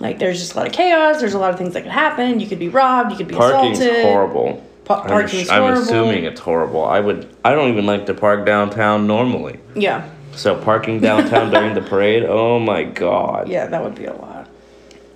Like 0.00 0.18
there's 0.18 0.38
just 0.38 0.54
a 0.54 0.56
lot 0.56 0.66
of 0.66 0.72
chaos. 0.72 1.20
There's 1.20 1.34
a 1.34 1.38
lot 1.38 1.50
of 1.52 1.58
things 1.58 1.74
that 1.74 1.82
could 1.82 1.92
happen. 1.92 2.40
You 2.40 2.46
could 2.46 2.58
be 2.58 2.68
robbed. 2.68 3.12
You 3.12 3.16
could 3.18 3.28
be 3.28 3.34
assaulted. 3.34 3.52
Parking's 3.54 3.78
assaulted. 3.80 4.04
horrible. 4.04 4.66
Pa- 4.86 5.02
I'm, 5.02 5.08
parking's 5.08 5.48
I'm 5.50 5.74
assuming 5.74 6.24
it's 6.24 6.40
horrible. 6.40 6.84
I 6.84 7.00
would. 7.00 7.28
I 7.44 7.52
don't 7.52 7.68
even 7.70 7.86
like 7.86 8.06
to 8.06 8.14
park 8.14 8.46
downtown 8.46 9.06
normally. 9.06 9.60
Yeah. 9.76 10.08
So 10.32 10.56
parking 10.56 11.00
downtown 11.00 11.50
during 11.54 11.74
the 11.74 11.82
parade. 11.82 12.24
Oh 12.24 12.58
my 12.58 12.84
god. 12.84 13.48
Yeah, 13.48 13.66
that 13.66 13.82
would 13.84 13.94
be 13.94 14.06
a 14.06 14.14
lot. 14.14 14.48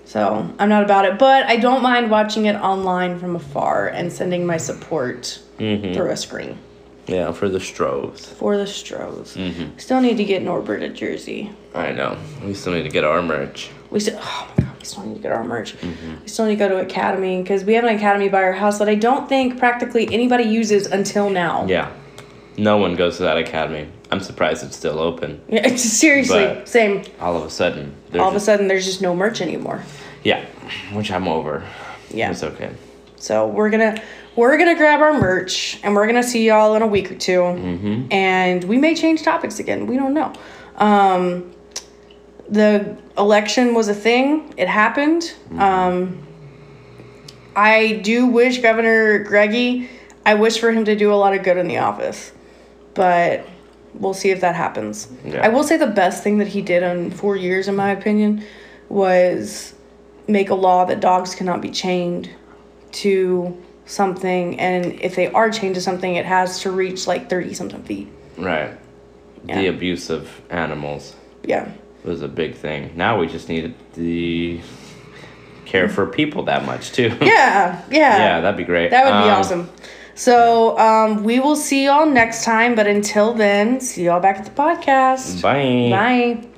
So 0.05 0.49
I'm 0.59 0.69
not 0.69 0.85
about 0.85 1.07
it, 1.07 1.19
but 1.19 1.47
I 1.47 1.57
don't 1.57 1.83
mind 1.83 2.11
watching 2.11 2.45
it 2.45 2.55
online 2.57 3.19
from 3.19 3.35
afar 3.37 3.89
and 3.89 4.13
sending 4.13 4.45
my 4.47 4.59
support 4.59 5.41
Mhm. 5.59 5.95
through 5.95 6.11
a 6.11 6.17
screen 6.17 6.59
Yeah, 7.07 7.33
for 7.33 7.49
the 7.49 7.59
Stros. 7.59 8.27
for 8.27 8.57
the 8.57 8.67
Stros. 8.67 9.35
Mhm. 9.37 9.81
Still 9.81 10.01
need 10.01 10.17
to 10.19 10.25
get 10.25 10.43
Norbert 10.43 10.83
a 10.83 10.89
jersey. 10.91 11.51
I 11.75 11.91
know. 11.93 12.17
We 12.45 12.55
still 12.55 12.75
need 12.75 12.83
to 12.83 12.89
get 12.91 13.03
our 13.05 13.23
merch. 13.23 13.71
We 13.95 14.01
still, 14.01 14.19
oh 14.21 14.53
my 14.59 14.65
god, 14.65 14.77
we 14.81 14.85
still 14.85 15.05
need 15.07 15.15
to 15.15 15.21
get 15.21 15.31
our 15.31 15.45
merch. 15.45 15.77
We 15.81 16.27
still 16.27 16.47
need 16.47 16.57
to 16.57 16.59
go 16.59 16.69
to 16.69 16.79
Academy 16.81 17.41
because 17.41 17.65
we 17.65 17.75
have 17.75 17.85
an 17.85 17.95
Academy 17.95 18.29
by 18.29 18.43
our 18.43 18.53
house 18.53 18.81
that 18.81 18.89
I 18.89 18.97
don't 18.97 19.29
think 19.29 19.57
practically 19.57 20.13
anybody 20.13 20.43
uses 20.43 20.87
until 20.89 21.31
now. 21.31 21.65
Yeah. 21.67 21.93
No 22.59 22.77
one 22.79 22.97
goes 22.97 23.19
to 23.19 23.23
that 23.23 23.37
academy. 23.37 23.89
I'm 24.11 24.19
surprised 24.21 24.65
it's 24.65 24.77
still 24.77 24.99
open. 24.99 25.41
Yeah, 25.49 25.67
it's 25.69 25.83
seriously 26.01 26.45
But- 26.45 26.69
same. 26.69 27.05
All 27.21 27.37
of 27.37 27.45
a 27.45 27.51
sudden. 27.51 27.95
All 28.15 28.29
of 28.29 28.35
a 28.35 28.41
sudden, 28.41 28.67
there's 28.67 28.85
just 28.85 29.01
no 29.01 29.15
merch 29.15 29.41
anymore. 29.41 29.83
Yeah. 30.25 30.45
Which 30.93 31.13
I'm 31.13 31.29
over. 31.29 31.65
Yeah. 32.11 32.33
It's 32.33 32.43
okay. 32.43 32.71
So 33.17 33.47
we're 33.47 33.71
gonna 33.71 34.03
we're 34.35 34.59
gonna 34.59 34.75
grab 34.77 35.01
our 35.01 35.19
merch 35.21 35.79
and 35.85 35.95
we're 35.95 36.07
gonna 36.07 36.23
see 36.25 36.47
y'all 36.47 36.75
in 36.75 36.83
a 36.83 36.87
week 36.87 37.13
or 37.13 37.15
2 37.15 37.31
Mm-hmm. 37.41 38.13
And 38.13 38.65
we 38.65 38.77
may 38.77 38.95
change 38.97 39.23
topics 39.23 39.61
again. 39.61 39.87
We 39.87 39.97
don't 39.97 40.15
know. 40.15 40.33
Um, 40.77 41.53
the 42.55 42.97
election 43.19 43.75
was 43.75 43.89
a 43.89 43.95
thing. 43.95 44.55
It 44.57 44.69
happened. 44.69 45.23
Mm-hmm. 45.23 45.61
Um, 45.61 46.27
I 47.57 48.01
do 48.03 48.27
wish 48.27 48.59
Governor 48.59 49.23
Greggy. 49.25 49.89
I 50.27 50.35
wish 50.35 50.59
for 50.59 50.73
him 50.73 50.85
to 50.87 50.97
do 50.97 51.13
a 51.13 51.17
lot 51.17 51.35
of 51.35 51.43
good 51.43 51.57
in 51.57 51.69
the 51.69 51.79
office, 51.79 52.33
but 52.95 53.47
we'll 53.95 54.15
see 54.15 54.31
if 54.31 54.41
that 54.41 54.55
happens. 54.55 55.09
Yeah. 55.25 55.45
I 55.45 55.49
will 55.49 55.65
say 55.65 55.77
the 55.77 55.87
best 55.87 56.23
thing 56.23 56.39
that 56.39 56.49
he 56.49 56.63
did 56.63 56.83
in 56.83 57.11
four 57.11 57.37
years, 57.37 57.69
in 57.69 57.77
my 57.77 57.91
opinion, 57.91 58.45
was 58.89 59.75
make 60.27 60.51
a 60.51 60.55
law 60.55 60.85
that 60.87 61.01
dogs 61.01 61.35
cannot 61.35 61.61
be 61.61 61.71
chained 61.71 62.31
to 62.93 63.63
something, 63.87 64.59
and 64.59 64.99
if 65.01 65.15
they 65.15 65.27
are 65.29 65.51
chained 65.51 65.75
to 65.75 65.81
something, 65.81 66.15
it 66.15 66.25
has 66.25 66.61
to 66.61 66.71
reach 66.71 67.07
like 67.07 67.29
thirty 67.29 67.53
something 67.53 67.83
feet. 67.83 68.09
Right. 68.39 68.73
Yeah. 69.47 69.61
The 69.61 69.67
abuse 69.67 70.09
of 70.09 70.41
animals 70.49 71.15
Yeah. 71.43 71.71
Was 72.05 72.23
a 72.23 72.29
big 72.29 72.55
thing. 72.55 72.93
Now 72.97 73.19
we 73.19 73.27
just 73.27 73.49
need 73.49 73.75
the 73.95 74.61
care 75.65 75.89
for 75.89 76.07
people 76.07 76.45
that 76.45 76.65
much 76.65 76.93
too. 76.93 77.09
Yeah. 77.21 77.83
Yeah. 77.91 78.19
yeah, 78.19 78.41
that'd 78.41 78.57
be 78.57 78.65
great. 78.65 78.91
That 78.91 79.05
would 79.05 79.23
be 79.25 79.31
Um, 79.31 79.39
awesome. 79.41 79.71
So 80.15 80.79
um, 80.79 81.25
we 81.25 81.41
will 81.41 81.57
see 81.57 81.87
y'all 81.87 82.07
next 82.07 82.45
time, 82.45 82.75
but 82.77 82.87
until 82.87 83.35
then, 83.35 83.81
see 83.81 84.05
y'all 84.05 84.21
back 84.21 84.39
at 84.39 84.45
the 84.45 84.51
podcast. 84.53 85.43
Bye. 85.43 85.91
Bye. 85.91 86.49